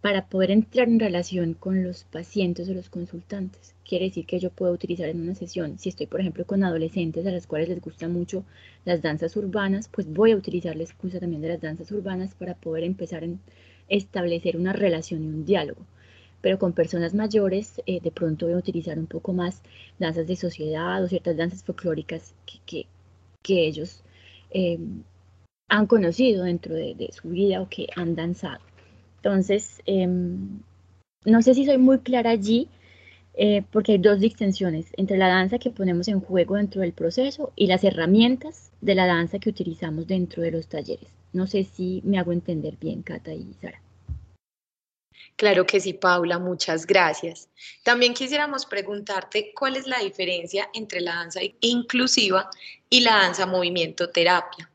para 0.00 0.28
poder 0.28 0.52
entrar 0.52 0.88
en 0.88 1.00
relación 1.00 1.54
con 1.54 1.82
los 1.82 2.04
pacientes 2.04 2.68
o 2.68 2.74
los 2.74 2.88
consultantes. 2.88 3.74
Quiere 3.84 4.06
decir 4.06 4.24
que 4.24 4.38
yo 4.38 4.50
puedo 4.50 4.72
utilizar 4.72 5.08
en 5.08 5.20
una 5.20 5.34
sesión, 5.34 5.78
si 5.78 5.88
estoy 5.88 6.06
por 6.06 6.20
ejemplo 6.20 6.46
con 6.46 6.62
adolescentes 6.62 7.26
a 7.26 7.32
las 7.32 7.46
cuales 7.46 7.68
les 7.68 7.80
gustan 7.80 8.12
mucho 8.12 8.44
las 8.84 9.02
danzas 9.02 9.36
urbanas, 9.36 9.88
pues 9.88 10.06
voy 10.06 10.32
a 10.32 10.36
utilizar 10.36 10.76
la 10.76 10.84
excusa 10.84 11.18
también 11.18 11.42
de 11.42 11.48
las 11.48 11.60
danzas 11.60 11.90
urbanas 11.90 12.34
para 12.34 12.54
poder 12.54 12.84
empezar 12.84 13.24
a 13.24 13.28
establecer 13.88 14.56
una 14.56 14.72
relación 14.72 15.24
y 15.24 15.26
un 15.26 15.44
diálogo 15.44 15.82
pero 16.46 16.60
con 16.60 16.72
personas 16.72 17.12
mayores 17.12 17.82
eh, 17.86 18.00
de 18.00 18.12
pronto 18.12 18.46
voy 18.46 18.54
a 18.54 18.58
utilizar 18.58 18.98
un 19.00 19.08
poco 19.08 19.32
más 19.32 19.62
danzas 19.98 20.28
de 20.28 20.36
sociedad 20.36 21.02
o 21.02 21.08
ciertas 21.08 21.36
danzas 21.36 21.64
folclóricas 21.64 22.34
que, 22.66 22.86
que, 23.42 23.66
ellos 23.66 24.04
em, 24.50 25.02
han 25.68 25.86
conocido 25.88 26.44
dentro 26.44 26.74
de, 26.74 27.10
su 27.10 27.30
vida 27.30 27.60
o 27.60 27.68
que 27.68 27.88
han 27.96 28.14
danzado. 28.14 28.60
Entonces, 29.16 29.82
em, 29.86 30.60
no 31.24 31.42
sé 31.42 31.54
si 31.54 31.66
soy 31.66 31.78
muy 31.78 31.98
clara 31.98 32.30
allí, 32.30 32.68
eh, 33.34 33.62
porque 33.70 33.92
hay 33.92 33.98
dos 33.98 34.18
distinciones 34.18 34.86
entre 34.96 35.18
la 35.18 35.28
danza 35.28 35.58
que 35.58 35.70
ponemos 35.70 36.08
en 36.08 36.20
juego 36.20 36.56
dentro 36.56 36.80
del 36.80 36.92
proceso 36.92 37.52
y 37.54 37.66
las 37.66 37.84
herramientas 37.84 38.70
de 38.80 38.94
la 38.94 39.06
danza 39.06 39.38
que 39.38 39.50
utilizamos 39.50 40.06
dentro 40.06 40.42
de 40.42 40.52
los 40.52 40.68
talleres. 40.68 41.08
No 41.34 41.46
sé 41.46 41.64
si 41.64 42.00
me 42.04 42.18
hago 42.18 42.32
entender 42.32 42.76
bien, 42.80 43.02
Cata 43.02 43.34
y 43.34 43.52
Sara. 43.60 43.82
Claro 45.36 45.66
que 45.66 45.80
sí, 45.80 45.92
Paula, 45.92 46.38
muchas 46.38 46.86
gracias. 46.86 47.50
También 47.82 48.14
quisiéramos 48.14 48.64
preguntarte 48.64 49.52
cuál 49.54 49.76
es 49.76 49.86
la 49.86 49.98
diferencia 49.98 50.70
entre 50.72 51.02
la 51.02 51.16
danza 51.16 51.40
inclusiva 51.60 52.48
y 52.88 53.00
la 53.00 53.16
danza 53.16 53.44
movimiento 53.44 54.08
terapia. 54.08 54.70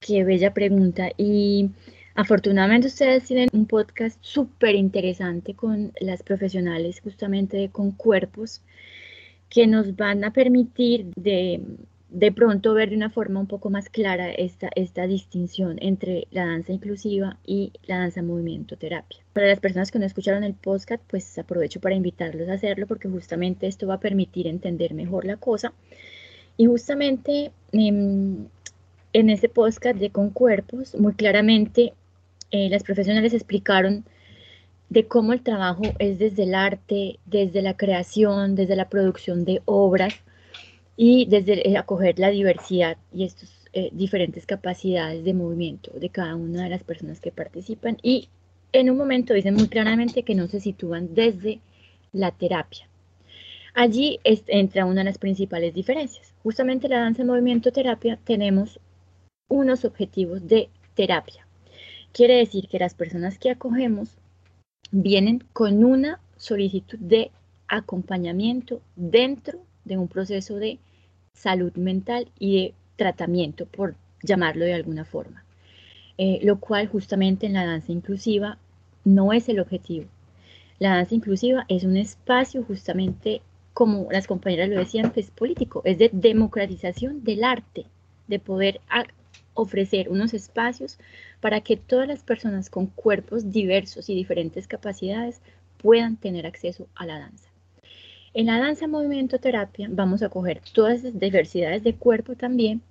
Qué 0.00 0.22
bella 0.22 0.52
pregunta. 0.52 1.10
Y 1.16 1.70
afortunadamente 2.16 2.88
ustedes 2.88 3.24
tienen 3.24 3.48
un 3.52 3.66
podcast 3.66 4.18
súper 4.22 4.74
interesante 4.74 5.54
con 5.54 5.92
las 6.00 6.22
profesionales 6.22 7.00
justamente 7.00 7.68
con 7.70 7.92
cuerpos 7.92 8.62
que 9.48 9.66
nos 9.66 9.94
van 9.96 10.24
a 10.24 10.32
permitir 10.32 11.12
de 11.14 11.60
de 12.08 12.32
pronto 12.32 12.72
ver 12.72 12.90
de 12.90 12.96
una 12.96 13.10
forma 13.10 13.40
un 13.40 13.46
poco 13.46 13.68
más 13.68 13.88
clara 13.88 14.30
esta, 14.30 14.70
esta 14.74 15.06
distinción 15.06 15.76
entre 15.80 16.28
la 16.30 16.46
danza 16.46 16.72
inclusiva 16.72 17.38
y 17.44 17.72
la 17.86 17.98
danza 17.98 18.22
movimiento 18.22 18.76
terapia. 18.76 19.18
Para 19.32 19.48
las 19.48 19.60
personas 19.60 19.90
que 19.90 19.98
no 19.98 20.06
escucharon 20.06 20.44
el 20.44 20.54
podcast, 20.54 21.02
pues 21.08 21.38
aprovecho 21.38 21.80
para 21.80 21.96
invitarlos 21.96 22.48
a 22.48 22.54
hacerlo 22.54 22.86
porque 22.86 23.08
justamente 23.08 23.66
esto 23.66 23.86
va 23.86 23.94
a 23.94 24.00
permitir 24.00 24.46
entender 24.46 24.94
mejor 24.94 25.24
la 25.24 25.36
cosa. 25.36 25.72
Y 26.56 26.66
justamente 26.66 27.50
en, 27.72 28.48
en 29.12 29.30
ese 29.30 29.48
podcast 29.48 29.98
de 29.98 30.10
Con 30.10 30.30
Cuerpos, 30.30 30.94
muy 30.94 31.14
claramente 31.14 31.92
eh, 32.50 32.68
las 32.68 32.82
profesionales 32.82 33.34
explicaron 33.34 34.04
de 34.88 35.06
cómo 35.06 35.32
el 35.32 35.42
trabajo 35.42 35.82
es 35.98 36.18
desde 36.18 36.44
el 36.44 36.54
arte, 36.54 37.18
desde 37.24 37.62
la 37.62 37.76
creación, 37.76 38.54
desde 38.54 38.76
la 38.76 38.88
producción 38.88 39.44
de 39.44 39.62
obras, 39.64 40.14
y 40.96 41.26
desde 41.26 41.76
acoger 41.76 42.18
la 42.18 42.30
diversidad 42.30 42.96
y 43.12 43.24
estas 43.24 43.52
eh, 43.72 43.90
diferentes 43.92 44.46
capacidades 44.46 45.24
de 45.24 45.34
movimiento 45.34 45.92
de 45.94 46.08
cada 46.08 46.34
una 46.34 46.64
de 46.64 46.70
las 46.70 46.82
personas 46.82 47.20
que 47.20 47.30
participan 47.30 47.98
y 48.02 48.28
en 48.72 48.90
un 48.90 48.96
momento 48.96 49.34
dicen 49.34 49.54
muy 49.54 49.68
claramente 49.68 50.22
que 50.22 50.34
no 50.34 50.48
se 50.48 50.60
sitúan 50.60 51.14
desde 51.14 51.60
la 52.12 52.30
terapia. 52.30 52.88
Allí 53.74 54.18
entra 54.24 54.86
una 54.86 55.02
de 55.02 55.04
las 55.04 55.18
principales 55.18 55.74
diferencias. 55.74 56.32
Justamente 56.42 56.88
la 56.88 57.00
danza 57.00 57.24
movimiento 57.24 57.70
terapia 57.72 58.18
tenemos 58.24 58.80
unos 59.48 59.84
objetivos 59.84 60.46
de 60.48 60.70
terapia. 60.94 61.45
Quiere 62.16 62.38
decir 62.38 62.66
que 62.66 62.78
las 62.78 62.94
personas 62.94 63.38
que 63.38 63.50
acogemos 63.50 64.16
vienen 64.90 65.44
con 65.52 65.84
una 65.84 66.18
solicitud 66.38 66.98
de 66.98 67.30
acompañamiento 67.68 68.80
dentro 68.96 69.58
de 69.84 69.98
un 69.98 70.08
proceso 70.08 70.56
de 70.56 70.78
salud 71.34 71.74
mental 71.74 72.30
y 72.38 72.56
de 72.56 72.74
tratamiento, 72.96 73.66
por 73.66 73.96
llamarlo 74.22 74.64
de 74.64 74.72
alguna 74.72 75.04
forma. 75.04 75.44
Eh, 76.16 76.40
lo 76.42 76.58
cual 76.58 76.86
justamente 76.88 77.44
en 77.44 77.52
la 77.52 77.66
danza 77.66 77.92
inclusiva 77.92 78.56
no 79.04 79.34
es 79.34 79.50
el 79.50 79.60
objetivo. 79.60 80.06
La 80.78 80.94
danza 80.96 81.14
inclusiva 81.14 81.66
es 81.68 81.84
un 81.84 81.98
espacio 81.98 82.62
justamente 82.62 83.42
como 83.74 84.08
las 84.10 84.26
compañeras 84.26 84.70
lo 84.70 84.78
decían, 84.78 85.12
es 85.16 85.30
político, 85.30 85.82
es 85.84 85.98
de 85.98 86.08
democratización 86.14 87.24
del 87.24 87.44
arte, 87.44 87.84
de 88.26 88.38
poder 88.38 88.80
ofrecer 89.56 90.08
unos 90.08 90.34
espacios 90.34 90.98
para 91.40 91.60
que 91.60 91.76
todas 91.76 92.06
las 92.06 92.22
personas 92.22 92.70
con 92.70 92.86
cuerpos 92.86 93.50
diversos 93.50 94.08
y 94.08 94.14
diferentes 94.14 94.68
capacidades 94.68 95.40
puedan 95.78 96.16
tener 96.16 96.46
acceso 96.46 96.86
a 96.94 97.06
la 97.06 97.18
danza. 97.18 97.48
En 98.34 98.46
la 98.46 98.58
danza 98.58 98.86
movimiento 98.86 99.38
terapia 99.38 99.88
vamos 99.90 100.22
a 100.22 100.28
coger 100.28 100.60
todas 100.72 101.00
esas 101.00 101.18
diversidades 101.18 101.82
de 101.82 101.94
cuerpo 101.94 102.34
también, 102.34 102.82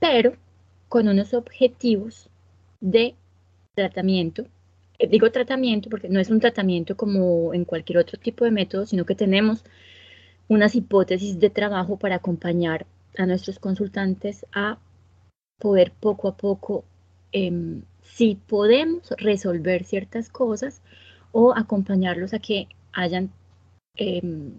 pero 0.00 0.34
con 0.88 1.08
unos 1.08 1.34
objetivos 1.34 2.28
de 2.80 3.14
tratamiento. 3.74 4.46
Eh, 4.98 5.06
digo 5.06 5.30
tratamiento 5.30 5.88
porque 5.88 6.08
no 6.08 6.18
es 6.18 6.30
un 6.30 6.40
tratamiento 6.40 6.96
como 6.96 7.54
en 7.54 7.64
cualquier 7.64 7.98
otro 7.98 8.18
tipo 8.18 8.44
de 8.44 8.50
método, 8.50 8.86
sino 8.86 9.06
que 9.06 9.14
tenemos 9.14 9.64
unas 10.48 10.74
hipótesis 10.74 11.38
de 11.38 11.50
trabajo 11.50 11.96
para 11.98 12.16
acompañar 12.16 12.86
a 13.16 13.26
nuestros 13.26 13.58
consultantes 13.58 14.46
a 14.52 14.78
poder 15.58 15.92
poco 15.92 16.28
a 16.28 16.36
poco, 16.36 16.84
em, 17.32 17.82
si 18.02 18.36
podemos 18.36 19.10
resolver 19.18 19.84
ciertas 19.84 20.28
cosas 20.28 20.82
o 21.32 21.54
acompañarlos 21.54 22.32
a 22.32 22.38
que 22.38 22.68
hayan 22.92 23.30
em, 23.96 24.52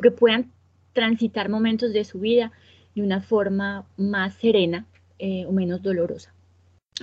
que 0.00 0.10
puedan 0.10 0.52
transitar 0.92 1.48
momentos 1.48 1.92
de 1.92 2.04
su 2.04 2.20
vida 2.20 2.52
de 2.94 3.02
una 3.02 3.20
forma 3.20 3.86
más 3.96 4.34
serena 4.34 4.86
eh, 5.18 5.44
o 5.46 5.52
menos 5.52 5.82
dolorosa. 5.82 6.32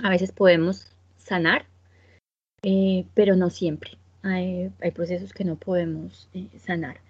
A 0.02 0.10
veces 0.10 0.32
podemos 0.32 0.92
sanar, 1.18 1.66
eh, 2.62 3.06
pero 3.14 3.36
no 3.36 3.50
siempre. 3.50 3.92
Hay, 4.22 4.70
procesos 4.94 5.32
que 5.32 5.44
no 5.44 5.56
podemos 5.56 6.28
eh, 6.32 6.48
sanar. 6.58 7.00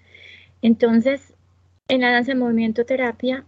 Entonces, 0.63 1.35
en 1.89 2.01
la 2.01 2.11
danza 2.11 2.33
de 2.33 2.39
movimiento 2.39 2.85
terapia 2.85 3.45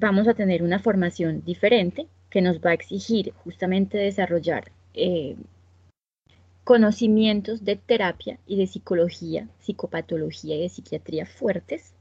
vamos 0.00 0.26
a 0.26 0.34
tener 0.34 0.62
una 0.62 0.78
formación 0.78 1.44
diferente 1.44 2.08
que 2.30 2.40
nos 2.40 2.58
va 2.60 2.70
a 2.70 2.74
exigir 2.74 3.32
justamente 3.44 3.98
desarrollar 3.98 4.72
conocimientos 6.64 7.64
de 7.64 7.76
terapia 7.76 8.38
y 8.46 8.56
de 8.56 8.66
psicología, 8.66 9.48
psicopatología 9.60 10.56
y 10.56 10.62
de 10.62 10.68
psiquiatría 10.68 11.26
fuertes, 11.26 11.92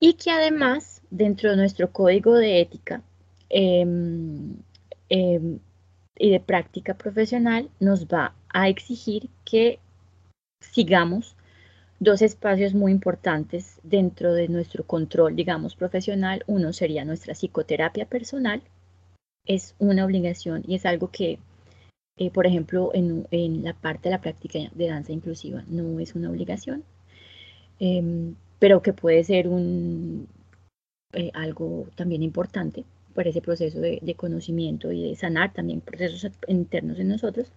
y 0.00 0.14
que 0.14 0.30
además 0.30 1.02
dentro 1.10 1.50
de 1.50 1.56
nuestro 1.56 1.90
código 1.92 2.34
de 2.34 2.60
ética 2.60 3.02
em, 3.48 4.56
em, 5.08 5.58
y 6.18 6.30
de 6.30 6.40
práctica 6.40 6.94
profesional 6.94 7.70
nos 7.80 8.06
va 8.06 8.34
a 8.48 8.68
exigir 8.68 9.28
que 9.44 9.78
sigamos 10.60 11.36
dos 12.00 12.22
espacios 12.22 12.74
muy 12.74 12.92
importantes 12.92 13.80
dentro 13.82 14.34
de 14.34 14.48
nuestro 14.48 14.84
control, 14.84 15.36
digamos, 15.36 15.76
profesional. 15.76 16.44
Uno 16.46 16.72
sería 16.72 17.04
nuestra 17.04 17.34
psicoterapia 17.34 18.06
personal. 18.06 18.62
Es 19.46 19.74
una 19.78 20.04
obligación 20.04 20.64
y 20.66 20.74
es 20.74 20.86
algo 20.86 21.10
que 21.10 21.38
eh, 22.16 22.30
por 22.30 22.46
ejemplo, 22.46 22.90
en, 22.94 23.64
la 23.64 23.74
parte 23.74 24.08
de 24.08 24.10
la 24.14 24.20
práctica 24.20 24.60
de 24.72 24.86
danza 24.88 25.12
inclusiva 25.12 25.64
no 25.66 25.98
es 25.98 26.14
una 26.14 26.30
obligación, 26.30 26.84
em, 27.80 28.36
pero 28.60 28.82
que 28.82 28.92
puede 28.92 29.24
ser 29.24 29.46
eh, 31.12 31.30
algo 31.34 31.88
también 31.96 32.22
importante 32.22 32.84
para 33.14 33.30
ese 33.30 33.40
proceso 33.40 33.80
de, 33.80 34.14
conocimiento 34.16 34.92
y 34.92 35.10
de 35.10 35.16
sanar 35.16 35.52
también 35.52 35.80
procesos 35.80 36.30
internos 36.48 36.98
en 37.00 37.08
nosotros. 37.08 37.50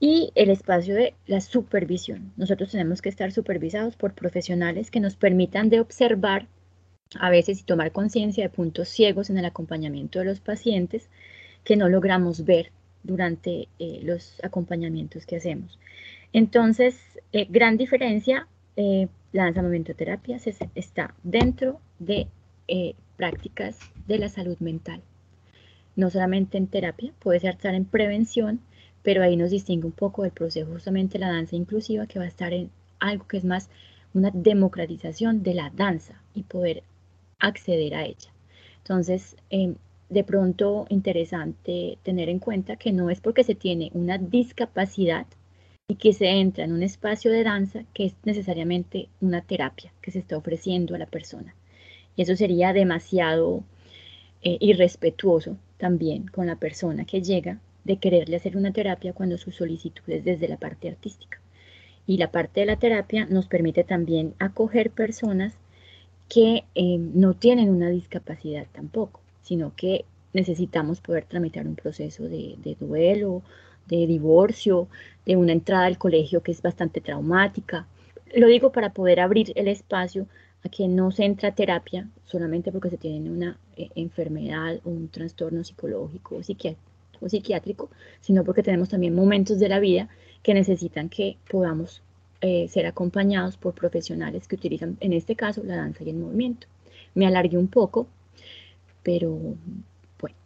Y 0.00 0.32
el 0.34 0.48
espacio 0.48 0.94
de 0.94 1.14
la 1.26 1.42
supervisión. 1.42 2.32
Nosotros 2.38 2.70
tenemos 2.70 3.02
que 3.02 3.10
estar 3.10 3.32
supervisados 3.32 3.96
por 3.96 4.14
profesionales 4.14 4.90
que 4.90 4.98
nos 4.98 5.14
permitan 5.14 5.68
de 5.68 5.80
observar 5.80 6.46
a 7.18 7.28
veces 7.30 7.60
y 7.60 7.64
tomar 7.64 7.92
conciencia 7.92 8.44
de 8.44 8.50
puntos 8.50 8.88
ciegos 8.88 9.30
en 9.30 9.38
el 9.38 9.44
acompañamiento 9.44 10.18
de 10.18 10.24
los 10.24 10.40
pacientes 10.40 11.08
que 11.64 11.76
no 11.76 11.88
logramos 11.88 12.44
ver 12.44 12.70
durante 13.02 13.68
eh, 13.78 14.00
los 14.02 14.40
acompañamientos 14.42 15.26
que 15.26 15.36
hacemos. 15.36 15.78
Entonces, 16.32 16.98
eh, 17.32 17.46
gran 17.48 17.76
diferencia, 17.76 18.46
eh, 18.76 19.08
la 19.32 19.50
danza 19.50 19.94
terapia 19.94 20.38
se, 20.38 20.54
está 20.74 21.14
dentro 21.22 21.80
de 21.98 22.28
prácticas 23.16 23.78
de 24.06 24.18
la 24.18 24.28
salud 24.28 24.56
mental. 24.60 25.02
No 25.96 26.08
solamente 26.08 26.56
en 26.56 26.68
terapia, 26.68 27.12
puede 27.18 27.48
estar 27.48 27.74
en 27.74 27.84
prevención, 27.84 28.60
pero 29.02 29.22
ahí 29.22 29.36
nos 29.36 29.50
distingue 29.50 29.86
un 29.86 29.92
poco 29.92 30.24
el 30.24 30.30
proceso 30.30 30.70
justamente 30.70 31.18
la 31.18 31.30
danza 31.30 31.56
inclusiva, 31.56 32.06
que 32.06 32.18
va 32.18 32.24
a 32.24 32.28
estar 32.28 32.52
en 32.52 32.70
algo 32.98 33.26
que 33.26 33.38
es 33.38 33.44
más 33.44 33.70
una 34.12 34.30
democratización 34.32 35.42
de 35.42 35.54
la 35.54 35.70
danza 35.70 36.20
y 36.34 36.42
poder 36.42 36.82
acceder 37.38 37.94
a 37.94 38.04
ella. 38.04 38.30
Entonces, 38.78 39.36
em, 39.50 39.76
de 40.08 40.24
pronto 40.24 40.86
interesante 40.88 41.98
tener 42.02 42.28
en 42.28 42.40
cuenta 42.40 42.76
que 42.76 42.92
no 42.92 43.10
es 43.10 43.20
porque 43.20 43.44
se 43.44 43.54
tiene 43.54 43.90
una 43.94 44.18
discapacidad 44.18 45.26
y 45.88 45.94
que 45.96 46.12
se 46.12 46.28
entra 46.28 46.64
en 46.64 46.72
un 46.72 46.82
espacio 46.82 47.30
de 47.30 47.44
danza 47.44 47.84
que 47.94 48.06
es 48.06 48.14
necesariamente 48.24 49.08
una 49.20 49.40
terapia 49.40 49.92
que 50.02 50.10
se 50.10 50.18
está 50.18 50.36
ofreciendo 50.36 50.94
a 50.94 50.98
la 50.98 51.06
persona. 51.06 51.54
Y 52.16 52.22
eso 52.22 52.36
sería 52.36 52.72
demasiado 52.72 53.62
eh, 54.42 54.56
irrespetuoso 54.60 55.56
también 55.78 56.26
con 56.28 56.46
la 56.46 56.56
persona 56.56 57.04
que 57.04 57.22
llega 57.22 57.58
de 57.84 57.96
quererle 57.96 58.36
hacer 58.36 58.56
una 58.56 58.72
terapia 58.72 59.12
cuando 59.12 59.38
su 59.38 59.50
solicitud 59.52 60.04
es 60.08 60.24
desde 60.24 60.48
la 60.48 60.56
parte 60.56 60.88
artística. 60.88 61.40
Y 62.06 62.16
la 62.18 62.30
parte 62.30 62.60
de 62.60 62.66
la 62.66 62.76
terapia 62.76 63.26
nos 63.26 63.46
permite 63.46 63.84
también 63.84 64.34
acoger 64.38 64.90
personas 64.90 65.54
que 66.28 66.64
eh, 66.74 66.98
no 66.98 67.34
tienen 67.34 67.68
una 67.70 67.90
discapacidad 67.90 68.66
tampoco 68.72 69.20
sino 69.50 69.74
que 69.74 70.04
necesitamos 70.32 71.00
poder 71.00 71.24
tramitar 71.24 71.66
un 71.66 71.74
proceso 71.74 72.22
de, 72.28 72.76
duelo, 72.78 73.42
de 73.88 74.06
divorcio, 74.06 74.86
de 75.26 75.34
una 75.34 75.50
entrada 75.50 75.86
al 75.86 75.98
colegio 75.98 76.40
que 76.40 76.52
es 76.52 76.62
bastante 76.62 77.00
traumática. 77.00 77.88
Lo 78.36 78.46
digo 78.46 78.70
para 78.70 78.92
poder 78.92 79.18
abrir 79.18 79.52
el 79.56 79.66
espacio 79.66 80.28
a 80.62 80.68
que 80.68 80.86
no 80.86 81.10
se 81.10 81.24
entra 81.24 81.48
a 81.48 81.54
terapia 81.56 82.08
solamente 82.26 82.70
porque 82.70 82.90
se 82.90 82.96
tiene 82.96 83.28
una 83.28 83.58
eh, 83.76 83.88
enfermedad 83.96 84.78
o 84.84 84.90
un 84.90 85.08
trastorno 85.08 85.64
psicológico 85.64 86.36
o, 86.36 86.42
psiquiátrico, 86.44 86.89
sino 88.20 88.44
porque 88.44 88.62
tenemos 88.62 88.88
también 88.88 89.14
momentos 89.14 89.58
de 89.58 89.68
la 89.68 89.78
vida 89.78 90.08
que 90.42 90.54
necesitan 90.54 91.08
que 91.08 91.36
podamos 91.50 92.02
eh, 92.40 92.68
ser 92.68 92.86
acompañados 92.86 93.56
por 93.56 93.74
profesionales 93.74 94.48
que 94.48 94.56
utilizan, 94.56 94.96
en 95.00 95.12
este 95.12 95.36
caso, 95.36 95.62
la 95.62 95.76
danza 95.76 96.04
y 96.04 96.10
el 96.10 96.16
movimiento. 96.16 96.66
Me 97.14 97.26
alargué 97.26 97.58
un 97.58 97.68
poco, 97.68 98.08
pero 99.02 99.38
bueno. 100.18 100.36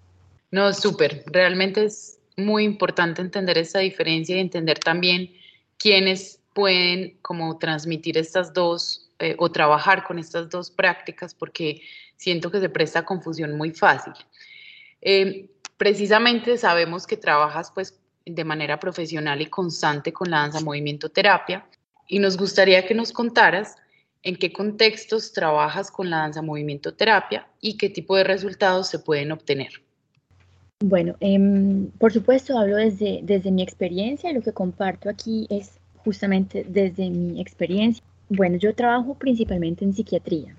No, 0.51 0.73
súper, 0.73 1.23
realmente 1.27 1.85
es 1.85 2.19
muy 2.37 2.65
importante 2.65 3.23
entender 3.23 3.59
esa 3.59 3.79
diferencia 3.79 4.37
y 4.37 4.41
entender 4.41 4.79
también 4.79 5.31
quiénes 5.79 6.41
pueden 6.53 7.17
como 7.23 7.59
transmitir 7.59 8.19
estas 8.19 8.53
dos 8.53 9.11
eh, 9.21 9.37
o 9.39 9.51
trabajar 9.51 10.05
con 10.05 10.19
estas 10.19 10.49
dos 10.51 10.71
prácticas 10.71 11.35
porque 11.35 11.83
siento 12.17 12.51
que 12.51 12.61
se 12.61 12.69
presta 12.69 13.05
confusión 13.05 13.57
muy 13.57 13.71
fácil. 13.71 14.15
Eh, 15.01 15.49
precisamente 15.77 16.57
sabemos 16.59 17.07
que 17.07 17.17
trabajas 17.17 17.71
pues 17.75 17.99
de 18.27 18.45
manera 18.45 18.81
profesional 18.81 19.41
y 19.43 19.47
constante 19.47 20.13
con 20.13 20.31
la 20.31 20.39
danza 20.39 20.61
movimiento 20.61 21.11
terapia 21.11 21.67
y 22.09 22.19
nos 22.19 22.37
gustaría 22.37 22.87
que 22.87 22.95
nos 22.95 23.13
contaras 23.13 23.77
en 24.23 24.37
qué 24.37 24.53
contextos 24.53 25.33
trabajas 25.33 25.91
con 25.91 26.09
la 26.09 26.19
danza 26.19 26.41
movimiento 26.41 26.95
terapia 26.95 27.47
y 27.61 27.77
qué 27.77 27.91
tipo 27.91 28.17
de 28.17 28.25
resultados 28.25 28.89
se 28.89 28.99
pueden 28.99 29.33
obtener. 29.33 29.83
Bueno, 30.81 31.15
em, 31.21 31.91
por 31.99 32.13
supuesto 32.13 32.59
hablo 32.59 32.77
desde, 32.77 33.21
desde 33.23 33.51
mi 33.51 33.63
experiencia, 33.63 34.33
lo 34.33 34.43
que 34.43 34.53
comparto 34.53 35.09
aquí 35.09 35.47
es 35.51 35.79
justamente 35.99 36.65
desde 36.67 37.11
mi 37.11 37.41
experiencia. 37.41 38.03
Bueno, 38.29 38.57
yo 38.57 38.75
trabajo 38.75 39.15
principalmente 39.15 39.85
en 39.85 39.95
psiquiatría 39.95 40.57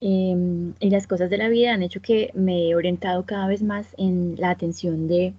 em, 0.00 0.74
y 0.80 0.90
las 0.90 1.06
cosas 1.06 1.30
de 1.30 1.38
la 1.38 1.48
vida 1.48 1.72
han 1.72 1.82
hecho 1.82 2.00
que 2.00 2.30
me 2.34 2.68
he 2.68 2.74
orientado 2.74 3.24
cada 3.26 3.46
vez 3.46 3.62
más 3.62 3.94
en 3.98 4.36
la 4.38 4.50
atención 4.50 5.08
de, 5.08 5.34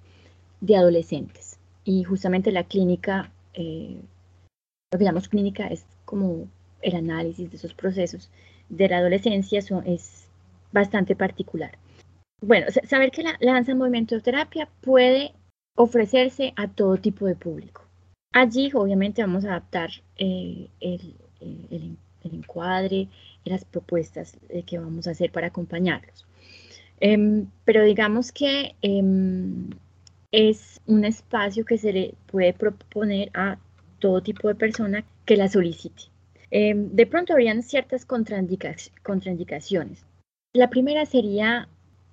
de 0.62 0.76
adolescentes 0.76 1.60
y 1.84 2.04
justamente 2.04 2.52
la 2.52 2.64
clínica, 2.64 3.32
eh, 3.54 3.98
lo 4.92 5.00
que 5.00 5.06
llamamos 5.06 5.30
clínica 5.30 5.68
es 5.68 5.86
como 6.06 6.48
el 6.82 6.96
análisis 6.96 7.50
de 7.50 7.58
esos 7.58 7.74
procesos 7.74 8.30
de 8.70 8.88
la 8.88 8.98
adolescencia 8.98 9.60
es 9.86 10.28
bastante 10.72 11.16
particular. 11.16 11.78
Bueno, 12.42 12.68
saber 12.88 13.12
que 13.12 13.24
la, 13.24 13.38
danza 13.40 13.72
en 13.72 13.78
movimiento 13.78 14.16
de 14.16 14.22
terapia 14.22 14.70
puede 14.82 15.34
ofrecerse 15.76 16.54
a 16.56 16.68
todo 16.68 16.98
tipo 16.98 17.26
de 17.26 17.36
público. 17.36 17.84
Allí 18.34 18.72
obviamente 18.74 19.22
vamos 19.22 19.46
a 19.46 19.50
adaptar 19.50 19.92
eh, 20.18 20.70
el, 20.80 21.16
el, 21.40 21.98
encuadre 22.30 23.08
y 23.44 23.50
las 23.50 23.66
propuestas 23.66 24.38
que 24.66 24.80
vamos 24.80 25.08
a 25.08 25.12
hacer 25.12 25.32
para 25.32 25.48
acompañarlos. 25.48 26.26
Em, 27.00 27.48
pero 27.66 27.84
digamos 27.84 28.32
que 28.32 28.76
em, 28.82 29.70
es 30.32 30.80
un 30.86 31.04
espacio 31.04 31.66
que 31.66 31.78
se 31.78 31.92
le 31.92 32.14
puede 32.28 32.54
proponer 32.54 33.32
a 33.34 33.58
todo 34.00 34.22
tipo 34.22 34.48
de 34.48 34.56
persona 34.56 35.04
que 35.26 35.36
la 35.36 35.50
solicite. 35.50 36.04
Em, 36.52 36.90
de 36.92 37.08
pronto 37.08 37.34
habrían 37.34 37.64
ciertas 37.64 38.06
contraindicaciones. 38.06 40.06
La 40.54 40.70
primera 40.70 41.06
sería 41.06 41.68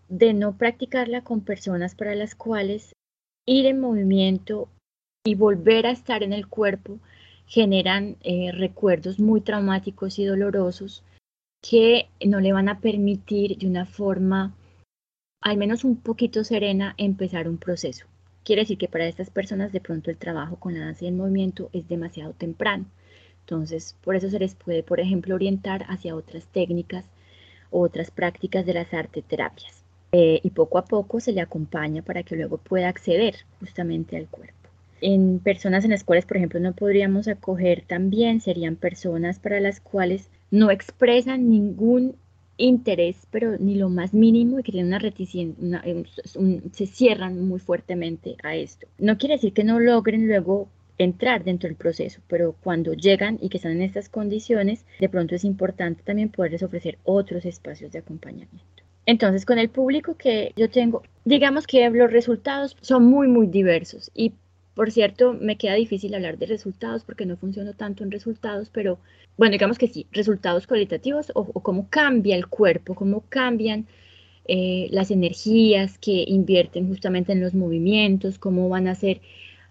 de 0.08 0.32
no 0.32 0.56
practicarla 0.56 1.22
con 1.22 1.42
personas 1.42 1.94
para 1.94 2.14
las 2.14 2.34
cuales 2.34 2.92
ir 3.46 3.66
en 3.66 3.80
movimiento 3.80 4.68
y 5.24 5.34
volver 5.34 5.86
a 5.86 5.90
estar 5.90 6.22
en 6.22 6.32
el 6.32 6.46
cuerpo 6.46 6.98
generan 7.48 8.16
eh, 8.20 8.52
recuerdos 8.52 9.18
muy 9.18 9.40
traumáticos 9.40 10.18
y 10.18 10.24
dolorosos 10.24 11.02
que 11.60 12.08
no 12.24 12.40
le 12.40 12.52
van 12.52 12.68
a 12.68 12.80
permitir 12.80 13.56
de 13.58 13.66
una 13.66 13.86
forma 13.86 14.54
al 15.40 15.56
menos 15.56 15.84
un 15.84 15.96
poquito 15.96 16.44
serena 16.44 16.94
empezar 16.98 17.48
un 17.48 17.58
proceso. 17.58 18.06
Quiere 18.44 18.62
decir 18.62 18.78
que 18.78 18.88
para 18.88 19.06
estas 19.06 19.30
personas 19.30 19.72
de 19.72 19.80
pronto 19.80 20.10
el 20.10 20.16
trabajo 20.16 20.56
con 20.56 20.74
la 20.74 20.84
danza 20.84 21.04
y 21.04 21.08
el 21.08 21.14
movimiento 21.14 21.70
es 21.72 21.88
demasiado 21.88 22.32
temprano. 22.32 22.86
Entonces, 23.40 23.96
por 24.02 24.14
eso 24.14 24.28
se 24.28 24.38
les 24.38 24.54
puede, 24.54 24.82
por 24.82 25.00
ejemplo, 25.00 25.34
orientar 25.34 25.84
hacia 25.88 26.16
otras 26.16 26.46
técnicas 26.46 27.04
o 27.70 27.80
otras 27.80 28.10
prácticas 28.10 28.66
de 28.66 28.74
las 28.74 28.92
arte 28.92 29.22
terapias. 29.22 29.84
Eh, 30.12 30.40
y 30.42 30.50
poco 30.50 30.78
a 30.78 30.84
poco 30.84 31.20
se 31.20 31.32
le 31.32 31.40
acompaña 31.40 32.02
para 32.02 32.22
que 32.22 32.36
luego 32.36 32.58
pueda 32.58 32.88
acceder 32.88 33.36
justamente 33.60 34.16
al 34.16 34.26
cuerpo. 34.26 34.57
En 35.00 35.38
personas 35.38 35.84
en 35.84 35.90
las 35.90 36.04
cuales, 36.04 36.26
por 36.26 36.36
ejemplo, 36.36 36.60
no 36.60 36.72
podríamos 36.72 37.28
acoger 37.28 37.84
también 37.86 38.40
serían 38.40 38.76
personas 38.76 39.38
para 39.38 39.60
las 39.60 39.80
cuales 39.80 40.28
no 40.50 40.70
expresan 40.70 41.50
ningún 41.50 42.16
interés, 42.56 43.26
pero 43.30 43.56
ni 43.58 43.76
lo 43.76 43.88
más 43.88 44.12
mínimo, 44.12 44.58
y 44.58 44.62
que 44.62 44.72
tienen 44.72 44.88
una 44.88 44.98
reticencia, 44.98 45.80
eh, 45.84 46.04
se 46.72 46.86
cierran 46.86 47.46
muy 47.46 47.60
fuertemente 47.60 48.36
a 48.42 48.56
esto. 48.56 48.86
No 48.98 49.16
quiere 49.16 49.36
decir 49.36 49.52
que 49.52 49.64
no 49.64 49.78
logren 49.78 50.26
luego 50.26 50.68
entrar 50.98 51.44
dentro 51.44 51.68
del 51.68 51.76
proceso, 51.76 52.20
pero 52.26 52.56
cuando 52.60 52.92
llegan 52.92 53.38
y 53.40 53.48
que 53.48 53.58
están 53.58 53.72
en 53.72 53.82
estas 53.82 54.08
condiciones, 54.08 54.84
de 54.98 55.08
pronto 55.08 55.36
es 55.36 55.44
importante 55.44 56.02
también 56.02 56.28
poderles 56.28 56.64
ofrecer 56.64 56.98
otros 57.04 57.44
espacios 57.44 57.92
de 57.92 58.00
acompañamiento. 58.00 58.82
Entonces, 59.06 59.46
con 59.46 59.58
el 59.58 59.70
público 59.70 60.16
que 60.16 60.52
yo 60.56 60.68
tengo, 60.68 61.02
digamos 61.24 61.66
que 61.66 61.88
los 61.88 62.12
resultados 62.12 62.76
son 62.80 63.06
muy, 63.06 63.28
muy 63.28 63.46
diversos 63.46 64.10
y 64.14 64.34
por 64.78 64.92
cierto, 64.92 65.32
me 65.32 65.56
queda 65.56 65.74
difícil 65.74 66.14
hablar 66.14 66.38
de 66.38 66.46
resultados 66.46 67.02
porque 67.02 67.26
no 67.26 67.36
funciono 67.36 67.72
tanto 67.72 68.04
en 68.04 68.12
resultados, 68.12 68.70
pero 68.72 69.00
bueno, 69.36 69.50
digamos 69.50 69.76
que 69.76 69.88
sí, 69.88 70.06
resultados 70.12 70.68
cualitativos 70.68 71.32
o, 71.34 71.46
cómo 71.46 71.88
cambia 71.90 72.36
el 72.36 72.46
cuerpo, 72.46 72.94
cómo 72.94 73.24
cambian 73.28 73.88
eh, 74.44 74.86
las 74.92 75.10
energías 75.10 75.98
que 75.98 76.24
invierten 76.28 76.86
justamente 76.86 77.32
en 77.32 77.40
los 77.40 77.54
movimientos, 77.54 78.38
cómo 78.38 78.68
van 78.68 78.86
a 78.86 78.94
ser, 78.94 79.20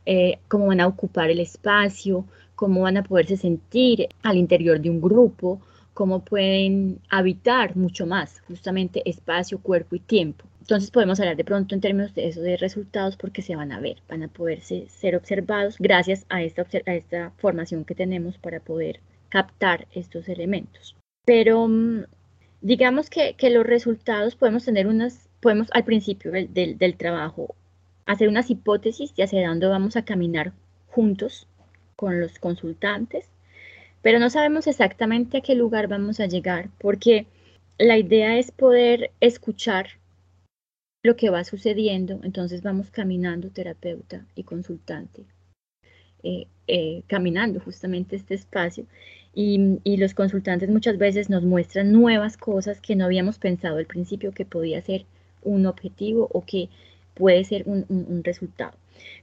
eh, 0.06 0.40
cómo 0.50 0.68
van 0.68 0.82
a 0.82 0.88
ocupar 0.88 1.32
el 1.32 1.40
espacio, 1.40 2.26
cómo 2.56 2.82
van 2.82 2.98
a 2.98 3.04
poderse 3.04 3.38
sentir 3.38 4.10
al 4.24 4.36
interior 4.36 4.82
de 4.82 4.90
un 4.90 5.00
grupo, 5.00 5.62
cómo 5.98 6.24
pueden 6.24 7.00
habitar 7.10 7.76
mucho 7.76 8.06
más 8.06 8.42
justamente 8.42 9.02
espacio, 9.10 9.58
cuerpo 9.58 9.96
y 9.96 10.00
tiempo. 10.00 10.46
Entonces 10.62 10.92
podemos 10.92 11.20
hablar 11.20 11.36
de 11.36 11.44
pronto 11.44 11.74
en 11.74 11.82
términos 11.82 12.14
de 12.14 12.28
eso 12.28 12.40
de 12.40 12.56
resultados 12.56 13.18
porque 13.18 13.42
se 13.42 13.56
van 13.56 13.72
a 13.72 13.80
ver, 13.80 13.98
van 14.08 14.22
a 14.22 14.28
poder 14.28 14.62
ser 14.62 15.16
observados 15.16 15.76
gracias 15.80 16.28
a 16.30 16.44
esta, 16.44 16.68
a 16.86 16.94
esta 16.94 17.32
formación 17.38 17.84
que 17.84 17.96
tenemos 17.96 18.38
para 18.38 18.60
poder 18.60 19.00
captar 19.30 19.88
estos 19.92 20.30
elementos. 20.30 20.96
Pero 21.26 21.68
mm, 21.68 22.04
digamos 22.62 23.10
que, 23.10 23.34
que 23.34 23.50
los 23.50 23.66
resultados 23.66 24.36
podemos 24.36 24.66
tener 24.66 24.86
unas, 24.86 25.28
podemos 25.40 25.68
al 25.72 25.84
principio 25.84 26.32
del, 26.32 26.78
del, 26.78 26.96
trabajo 26.96 27.56
hacer 28.06 28.28
unas 28.30 28.52
hipótesis 28.52 29.16
de 29.16 29.24
hacia 29.24 29.50
dónde 29.50 29.66
vamos 29.66 29.96
a 29.96 30.06
caminar 30.06 30.54
juntos 30.90 31.48
con 31.96 32.20
los 32.20 32.38
consultantes, 32.38 33.32
pero 34.08 34.20
no 34.20 34.30
sabemos 34.30 34.68
exactamente 34.68 35.40
a 35.40 35.42
qué 35.42 35.54
lugar 35.54 35.90
vamos 35.90 36.22
a 36.22 36.28
llegar 36.28 36.70
porque 36.80 37.26
la 37.78 37.98
idea 37.98 38.38
es 38.38 38.52
poder 38.52 39.12
escuchar 39.20 40.00
lo 41.04 41.18
que 41.18 41.30
va 41.30 41.44
sucediendo, 41.44 42.22
entonces 42.24 42.62
vamos 42.62 42.90
caminando 42.90 43.50
terapeuta 43.50 44.26
y 44.34 44.44
consultante, 44.44 45.26
eh, 46.24 46.48
eh, 46.70 47.04
caminando 47.08 47.60
justamente 47.60 48.16
este 48.16 48.36
espacio 48.36 48.86
y, 49.34 49.98
los 49.98 50.14
consultantes 50.14 50.70
muchas 50.70 50.98
veces 50.98 51.30
nos 51.30 51.44
muestran 51.44 51.92
nuevas 51.92 52.38
cosas 52.38 52.80
que 52.80 52.96
no 52.96 53.04
habíamos 53.04 53.40
pensado 53.40 53.76
al 53.76 53.88
principio 53.88 54.32
que 54.32 54.46
podía 54.46 54.82
ser 54.82 55.04
un 55.42 55.66
objetivo 55.66 56.30
o 56.32 56.46
que 56.46 56.70
puede 57.14 57.44
ser 57.44 57.66
un 57.68 58.22
resultado. 58.24 58.78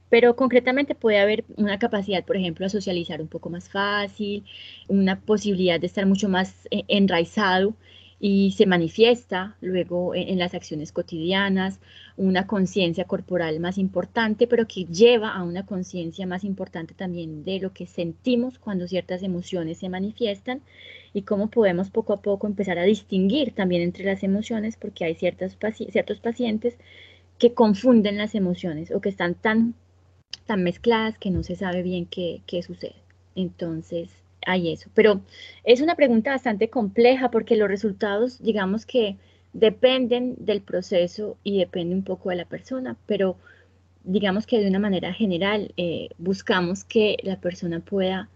Pero 0.09 0.35
concretamente 0.35 0.95
puede 0.95 1.19
haber 1.19 1.45
una 1.57 1.79
capacidad, 1.79 2.23
por 2.23 2.37
ejemplo, 2.37 2.65
a 2.65 2.69
socializar 2.69 3.21
un 3.21 3.27
poco 3.27 3.49
más 3.49 3.69
fácil, 3.69 4.45
una 4.87 5.19
posibilidad 5.19 5.79
de 5.79 5.87
estar 5.87 6.05
mucho 6.05 6.29
más 6.29 6.67
eh, 6.71 6.83
enraizado 6.87 7.75
y 8.19 8.51
se 8.51 8.65
manifiesta 8.65 9.55
luego 9.61 10.15
en, 10.15 10.39
las 10.39 10.53
acciones 10.53 10.91
cotidianas, 10.91 11.79
una 12.17 12.47
conciencia 12.47 13.03
corporal 13.05 13.59
más 13.59 13.77
importante, 13.77 14.47
pero 14.47 14.67
que 14.67 14.85
lleva 14.85 15.29
a 15.33 15.43
una 15.43 15.65
conciencia 15.65 16.25
más 16.25 16.43
importante 16.43 16.93
también 16.93 17.43
de 17.43 17.59
lo 17.59 17.73
que 17.73 17.85
sentimos 17.85 18.57
cuando 18.57 18.87
ciertas 18.87 19.21
emociones 19.21 19.79
se 19.79 19.89
manifiestan 19.89 20.61
y 21.13 21.23
cómo 21.23 21.49
podemos 21.49 21.89
poco 21.89 22.13
a 22.13 22.21
poco 22.21 22.47
empezar 22.47 22.79
a 22.79 22.83
distinguir 22.83 23.53
también 23.53 23.81
entre 23.81 24.05
las 24.05 24.23
emociones, 24.23 24.77
porque 24.77 25.05
hay 25.05 25.15
ciertos 25.15 25.55
pacientes 25.55 26.77
que 27.37 27.53
confunden 27.53 28.17
las 28.17 28.35
emociones 28.35 28.91
o 28.91 29.01
que 29.01 29.09
están 29.09 29.35
tan, 29.35 29.75
tan 30.45 30.63
mezcladas 30.63 31.17
que 31.17 31.31
no 31.31 31.43
se 31.43 31.55
sabe 31.55 31.83
bien 31.83 32.05
qué, 32.05 32.41
qué 32.47 32.63
sucede. 32.63 32.95
Entonces, 33.35 34.09
hay 34.45 34.71
eso. 34.71 34.89
Pero 34.93 35.21
es 35.63 35.81
una 35.81 35.95
pregunta 35.95 36.31
bastante 36.31 36.69
compleja 36.69 37.29
porque 37.31 37.57
los 37.57 37.67
resultados, 37.67 38.41
digamos 38.41 38.85
que 38.85 39.17
dependen 39.53 40.35
del 40.37 40.61
proceso 40.61 41.37
y 41.43 41.59
depende 41.59 41.95
un 41.95 42.03
poco 42.03 42.29
de 42.29 42.35
la 42.35 42.45
persona, 42.45 42.97
pero 43.05 43.37
digamos 44.03 44.45
que 44.45 44.59
de 44.59 44.67
una 44.67 44.79
manera 44.79 45.13
general 45.13 45.73
eh, 45.77 46.09
buscamos 46.17 46.83
que 46.83 47.17
la 47.23 47.39
persona 47.39 47.79
pueda 47.79 48.29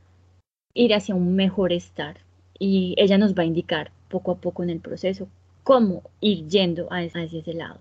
ir 0.73 0.93
hacia 0.93 1.15
un 1.15 1.35
mejor 1.35 1.73
estar 1.73 2.17
y 2.57 2.95
ella 2.97 3.17
nos 3.17 3.35
va 3.35 3.43
a 3.43 3.47
indicar 3.47 3.91
poco 4.09 4.31
a 4.31 4.37
poco 4.37 4.63
en 4.63 4.69
el 4.69 4.79
proceso 4.79 5.27
cómo 5.63 6.03
ir 6.19 6.47
yendo 6.47 6.87
hacia 6.89 7.23
ese 7.23 7.53
lado. 7.53 7.79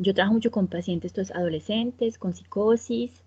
Yo 0.00 0.14
trabajo 0.14 0.34
mucho 0.34 0.50
con 0.50 0.68
pacientes 0.68 1.12
pues, 1.12 1.30
adolescentes, 1.32 2.18
con 2.18 2.34
psicosis, 2.34 3.22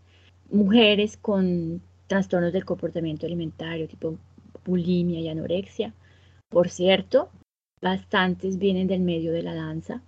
mujeres 0.49 1.17
con 1.17 1.81
trastornos 2.07 2.53
del 2.53 2.65
comportamiento 2.65 3.25
alimentario, 3.25 3.87
tipo 3.87 4.17
bulimia 4.65 5.19
y 5.19 5.29
anorexia. 5.29 5.93
Por 6.49 6.69
cierto, 6.69 7.29
bastantes 7.81 8.57
vienen 8.57 8.87
del 8.87 9.01
medio 9.01 9.31
de 9.31 9.43
la 9.43 9.53
danza. 9.53 10.01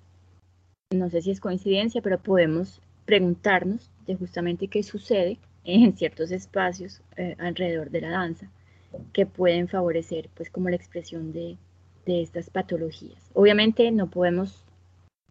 No 0.93 1.09
sé 1.09 1.21
si 1.21 1.31
es 1.31 1.39
coincidencia, 1.39 2.01
pero 2.01 2.17
podemos 2.17 2.81
preguntarnos 3.05 3.89
de 4.05 4.15
justamente 4.15 4.67
qué 4.67 4.83
sucede 4.83 5.37
en 5.63 5.95
ciertos 5.97 6.31
espacios 6.31 7.01
eh, 7.17 7.35
alrededor 7.39 7.91
de 7.91 8.01
la 8.01 8.09
danza 8.09 8.49
que 9.13 9.25
pueden 9.25 9.67
favorecer 9.67 10.29
pues 10.33 10.49
como 10.49 10.69
la 10.69 10.75
expresión 10.75 11.33
de, 11.33 11.57
de 12.05 12.21
estas 12.21 12.49
patologías. 12.49 13.29
Obviamente 13.33 13.91
no 13.91 14.09
podemos 14.09 14.63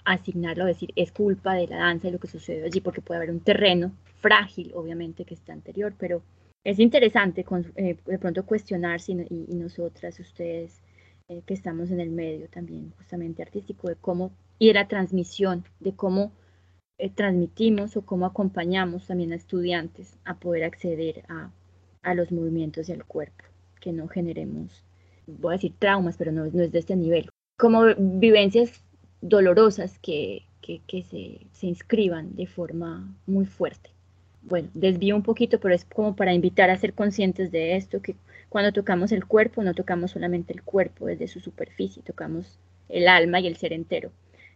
asignarlo 0.07 0.65
decir 0.65 0.93
es 0.97 1.13
culpa 1.13 1.55
de 1.55 1.67
la 1.67 1.79
danza 1.79 2.09
y 2.09 2.13
lo 2.13 2.19
que 2.19 2.29
sucede 2.29 2.65
allí 2.65 2.81
porque 2.81 3.03
puede 3.03 3.19
haber 3.19 3.31
un 3.31 3.41
terreno 3.41 3.93
frágil 4.21 4.73
obviamente 4.75 5.25
que 5.25 5.35
está 5.35 5.53
anterior, 5.53 5.95
pero 5.99 6.23
es 6.65 6.79
interesante 6.81 7.45
eh, 7.77 7.97
de 8.05 8.19
pronto 8.19 8.45
cuestionarse 8.45 9.13
y, 9.13 9.55
nosotras, 9.55 10.19
ustedes 10.19 10.81
eh, 11.29 11.43
que 11.47 11.55
estamos 11.55 11.91
en 11.91 12.01
el 12.01 12.11
medio 12.11 12.49
también 12.49 12.93
justamente 12.97 13.43
artístico, 13.43 13.89
de 13.89 13.97
cómo 13.97 14.33
y 14.59 14.69
de 14.69 14.75
la 14.75 14.89
transmisión, 14.89 15.65
de 15.81 15.93
cómo 15.95 16.33
eh, 16.99 17.11
transmitimos 17.11 17.97
o 17.97 18.03
cómo 18.03 18.27
acompañamos 18.27 19.07
también 19.07 19.33
a 19.33 19.37
estudiantes 19.37 20.19
a 20.25 20.35
poder 20.35 20.65
acceder 20.65 21.25
a, 21.29 21.51
a, 22.03 22.15
los 22.15 22.33
movimientos 22.33 22.89
y 22.89 22.93
al 22.93 23.05
cuerpo, 23.05 23.45
que 23.81 23.93
no 23.93 24.09
generemos, 24.09 24.85
voy 25.27 25.53
a 25.53 25.59
decir 25.59 25.75
traumas, 25.79 26.17
pero 26.17 26.33
no, 26.33 26.47
no 26.47 26.63
es 26.63 26.73
de 26.73 26.79
este 26.79 26.97
nivel, 26.97 27.29
como 27.59 27.85
vivencias 27.97 28.83
dolorosas 29.29 29.99
que, 29.99 30.45
que, 30.61 31.03
se, 31.03 31.47
se 31.53 31.67
inscriban 31.67 32.35
de 32.35 32.47
forma 32.47 33.15
muy 33.27 33.47
fuerte 33.47 33.91
bueno, 34.47 34.69
desvío 34.75 35.17
un 35.17 35.23
poquito, 35.23 35.59
pero 35.59 35.75
es 35.75 35.85
como 35.85 36.15
para 36.15 36.33
invitar 36.33 36.71
a 36.71 36.79
ser 36.79 36.95
conscientes 36.95 37.51
de 37.51 37.77
esto, 37.77 38.01
que 38.01 38.15
cuando 38.49 38.73
tocamos 38.73 39.13
el 39.13 39.27
cuerpo 39.27 39.63
no 39.63 39.75
tocamos 39.75 40.13
solamente 40.13 40.53
el 40.53 40.63
cuerpo 40.63 41.07
desde 41.07 41.29
su 41.29 41.41
superficie, 41.41 42.03
tocamos 42.03 42.59
el 42.89 43.09
alma 43.09 43.41
y 43.41 43.49
el 43.49 43.57
ser 43.57 43.73
entero. 43.73 44.13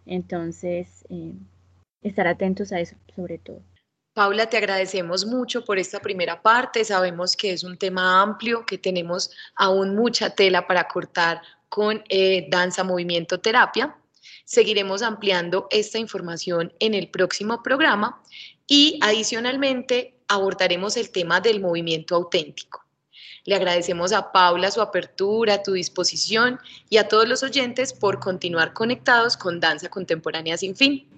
Entonces, 0.07 1.05
eh, 1.11 1.33
estar 2.03 2.27
atentos 2.27 2.73
a 2.73 2.81
eso 2.81 2.97
sobre 3.15 3.39
todo. 3.39 3.63
Paula, 4.15 4.47
te 4.47 4.57
agradecemos 4.57 5.27
mucho 5.27 5.65
por 5.65 5.79
esta 5.79 6.01
primera 6.01 6.41
parte. 6.41 6.85
Sabemos 6.85 7.37
que 7.37 7.53
es 7.53 7.65
un 7.65 7.77
tema 7.77 8.23
amplio, 8.23 8.65
que 8.67 8.79
tenemos 8.79 9.31
aún 9.57 9.95
mucha 9.97 10.31
tela 10.31 10.67
para 10.67 10.85
cortar 10.85 11.43
con 11.69 12.03
eh, 12.09 12.49
danza, 12.51 12.85
movimiento, 12.85 13.39
terapia. 13.39 13.97
Seguiremos 14.45 15.03
ampliando 15.03 15.67
esta 15.71 15.99
información 15.99 16.73
en 16.81 16.95
el 16.95 17.11
próximo 17.11 17.63
programa 17.63 18.23
y 18.67 18.99
adicionalmente 19.03 20.15
abordaremos 20.29 20.97
el 20.97 21.11
tema 21.11 21.41
del 21.41 21.61
movimiento 21.61 22.15
auténtico. 22.15 22.85
Le 23.45 23.55
agradecemos 23.55 24.13
a 24.13 24.33
Paula 24.33 24.71
su 24.71 24.81
apertura, 24.81 25.63
tu 25.63 25.73
disposición 25.73 26.61
y 26.89 26.99
a 26.99 27.09
todos 27.09 27.29
los 27.29 27.43
oyentes 27.43 27.93
por 27.93 28.21
continuar 28.21 28.73
conectados 28.73 29.37
con 29.37 29.61
Danza 29.61 29.89
Contemporánea 29.89 30.57
Sin 30.57 30.77
Fin. 30.77 31.09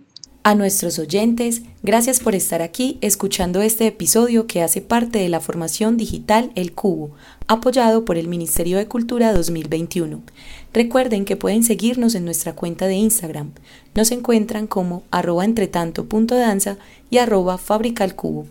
A 0.44 0.56
nuestros 0.56 0.98
oyentes, 0.98 1.62
gracias 1.84 2.18
por 2.18 2.34
estar 2.34 2.62
aquí 2.62 2.98
escuchando 3.00 3.62
este 3.62 3.86
episodio 3.86 4.48
que 4.48 4.60
hace 4.60 4.80
parte 4.80 5.20
de 5.20 5.28
la 5.28 5.38
formación 5.38 5.96
digital 5.96 6.50
El 6.56 6.72
Cubo, 6.72 7.12
apoyado 7.46 8.04
por 8.04 8.16
el 8.16 8.26
Ministerio 8.26 8.76
de 8.76 8.88
Cultura 8.88 9.32
2021. 9.32 10.20
Recuerden 10.74 11.24
que 11.24 11.36
pueden 11.36 11.62
seguirnos 11.62 12.16
en 12.16 12.24
nuestra 12.24 12.54
cuenta 12.54 12.88
de 12.88 12.94
Instagram. 12.94 13.52
Nos 13.94 14.10
encuentran 14.10 14.66
como 14.66 15.04
arroba 15.12 15.44
entretanto.danza 15.44 16.76
y 17.08 17.18
arroba 17.18 17.56
fabricalcubo. 17.56 18.46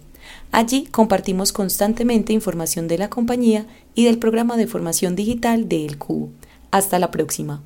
Allí 0.54 0.86
compartimos 0.86 1.52
constantemente 1.52 2.32
información 2.32 2.88
de 2.88 3.00
la 3.00 3.10
compañía 3.10 3.66
y 3.96 4.06
del 4.06 4.18
programa 4.18 4.56
de 4.56 4.68
formación 4.68 5.18
digital 5.18 5.68
de 5.68 5.84
El 5.84 5.98
Cubo. 5.98 6.30
Hasta 6.72 7.00
la 7.00 7.12
próxima. 7.12 7.62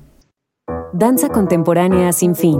Danza 0.92 1.28
Contemporánea 1.28 2.12
sin 2.12 2.34
fin 2.34 2.58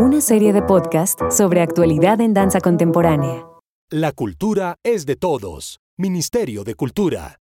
una 0.00 0.22
serie 0.22 0.54
de 0.54 0.62
podcast 0.62 1.20
sobre 1.30 1.60
actualidad 1.60 2.22
en 2.22 2.32
danza 2.32 2.62
contemporánea. 2.62 3.46
La 3.90 4.12
cultura 4.12 4.76
es 4.82 5.04
de 5.04 5.16
todos. 5.16 5.78
Ministerio 5.98 6.64
de 6.64 6.74
Cultura. 6.74 7.39